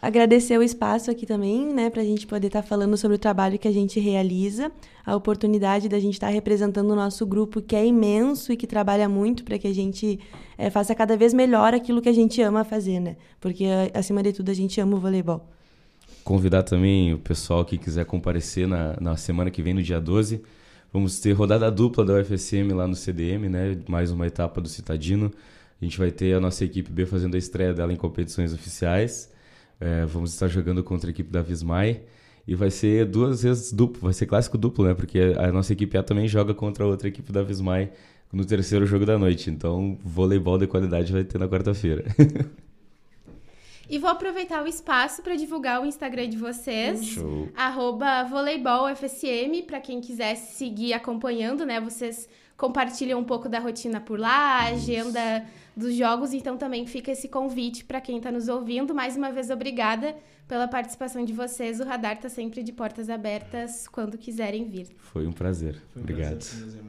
Agradecer 0.00 0.58
o 0.58 0.62
espaço 0.62 1.10
aqui 1.10 1.24
também, 1.24 1.72
né, 1.72 1.88
para 1.88 2.02
a 2.02 2.04
gente 2.04 2.26
poder 2.26 2.48
estar 2.48 2.62
tá 2.62 2.68
falando 2.68 2.96
sobre 2.96 3.14
o 3.14 3.18
trabalho 3.18 3.58
que 3.58 3.66
a 3.66 3.72
gente 3.72 3.98
realiza, 3.98 4.70
a 5.04 5.16
oportunidade 5.16 5.88
da 5.88 5.98
gente 5.98 6.14
estar 6.14 6.26
tá 6.26 6.32
representando 6.32 6.90
o 6.90 6.96
nosso 6.96 7.24
grupo, 7.24 7.62
que 7.62 7.74
é 7.74 7.86
imenso 7.86 8.52
e 8.52 8.56
que 8.56 8.66
trabalha 8.66 9.08
muito 9.08 9.44
para 9.44 9.58
que 9.58 9.66
a 9.66 9.74
gente 9.74 10.20
é, 10.58 10.68
faça 10.68 10.94
cada 10.94 11.16
vez 11.16 11.32
melhor 11.32 11.72
aquilo 11.72 12.02
que 12.02 12.08
a 12.08 12.12
gente 12.12 12.42
ama 12.42 12.64
fazer, 12.64 13.00
né? 13.00 13.16
Porque, 13.40 13.64
acima 13.94 14.22
de 14.22 14.32
tudo, 14.32 14.50
a 14.50 14.54
gente 14.54 14.80
ama 14.80 14.96
o 14.96 15.00
voleibol. 15.00 15.48
Convidar 16.22 16.62
também 16.62 17.14
o 17.14 17.18
pessoal 17.18 17.64
que 17.64 17.78
quiser 17.78 18.04
comparecer 18.04 18.66
na, 18.66 18.96
na 19.00 19.16
semana 19.16 19.50
que 19.50 19.62
vem, 19.62 19.74
no 19.74 19.82
dia 19.82 20.00
12. 20.00 20.42
Vamos 20.92 21.18
ter 21.18 21.32
rodada 21.32 21.70
dupla 21.70 22.04
da 22.04 22.14
UFSM 22.14 22.72
lá 22.74 22.86
no 22.86 22.94
CDM, 22.94 23.48
né? 23.48 23.78
Mais 23.88 24.10
uma 24.10 24.26
etapa 24.26 24.60
do 24.60 24.68
Citadino. 24.68 25.30
A 25.80 25.84
gente 25.84 25.98
vai 25.98 26.10
ter 26.10 26.34
a 26.34 26.40
nossa 26.40 26.64
equipe 26.64 26.90
B 26.90 27.04
fazendo 27.04 27.34
a 27.34 27.38
estreia 27.38 27.74
dela 27.74 27.92
em 27.92 27.96
competições 27.96 28.54
oficiais. 28.54 29.32
É, 29.80 30.04
vamos 30.06 30.32
estar 30.32 30.48
jogando 30.48 30.82
contra 30.82 31.10
a 31.10 31.12
equipe 31.12 31.30
da 31.30 31.42
Vismai. 31.42 32.02
E 32.46 32.54
vai 32.54 32.70
ser 32.70 33.06
duas 33.06 33.42
vezes 33.42 33.72
duplo, 33.72 34.02
vai 34.02 34.12
ser 34.12 34.26
clássico 34.26 34.58
duplo, 34.58 34.84
né? 34.84 34.94
Porque 34.94 35.34
a 35.38 35.50
nossa 35.50 35.72
equipe 35.72 35.96
A 35.96 36.02
também 36.02 36.28
joga 36.28 36.52
contra 36.52 36.84
a 36.84 36.86
outra 36.86 37.08
equipe 37.08 37.32
da 37.32 37.42
Vismai 37.42 37.90
no 38.32 38.44
terceiro 38.44 38.84
jogo 38.84 39.06
da 39.06 39.18
noite. 39.18 39.50
Então, 39.50 39.98
voleibol 40.04 40.58
de 40.58 40.66
qualidade 40.66 41.12
vai 41.12 41.24
ter 41.24 41.38
na 41.38 41.48
quarta-feira. 41.48 42.04
E 43.88 43.98
vou 43.98 44.08
aproveitar 44.08 44.62
o 44.64 44.66
espaço 44.66 45.22
para 45.22 45.36
divulgar 45.36 45.82
o 45.82 45.86
Instagram 45.86 46.28
de 46.28 46.38
vocês. 46.38 47.04
Show. 47.04 47.48
Voleibolfsm, 48.30 49.62
para 49.66 49.80
quem 49.80 50.00
quiser 50.00 50.36
seguir 50.36 50.94
acompanhando, 50.94 51.66
né? 51.66 51.80
Vocês 51.80 52.28
compartilham 52.56 53.20
um 53.20 53.24
pouco 53.24 53.48
da 53.48 53.58
rotina 53.58 54.00
por 54.00 54.18
lá, 54.18 54.60
a 54.60 54.68
agenda 54.68 55.44
dos 55.76 55.94
jogos, 55.94 56.32
então 56.32 56.56
também 56.56 56.86
fica 56.86 57.12
esse 57.12 57.28
convite 57.28 57.84
para 57.84 58.00
quem 58.00 58.18
está 58.18 58.30
nos 58.30 58.48
ouvindo. 58.48 58.94
Mais 58.94 59.16
uma 59.16 59.30
vez, 59.30 59.50
obrigada 59.50 60.16
pela 60.46 60.68
participação 60.68 61.24
de 61.24 61.32
vocês. 61.32 61.80
O 61.80 61.84
Radar 61.84 62.16
está 62.16 62.28
sempre 62.28 62.62
de 62.62 62.72
portas 62.72 63.08
abertas 63.10 63.88
quando 63.88 64.18
quiserem 64.18 64.64
vir. 64.68 64.88
Foi 64.98 65.26
um 65.26 65.32
prazer. 65.32 65.82
Foi 65.92 66.00
um 66.00 66.04
obrigado. 66.04 66.38
Prazer, 66.38 66.82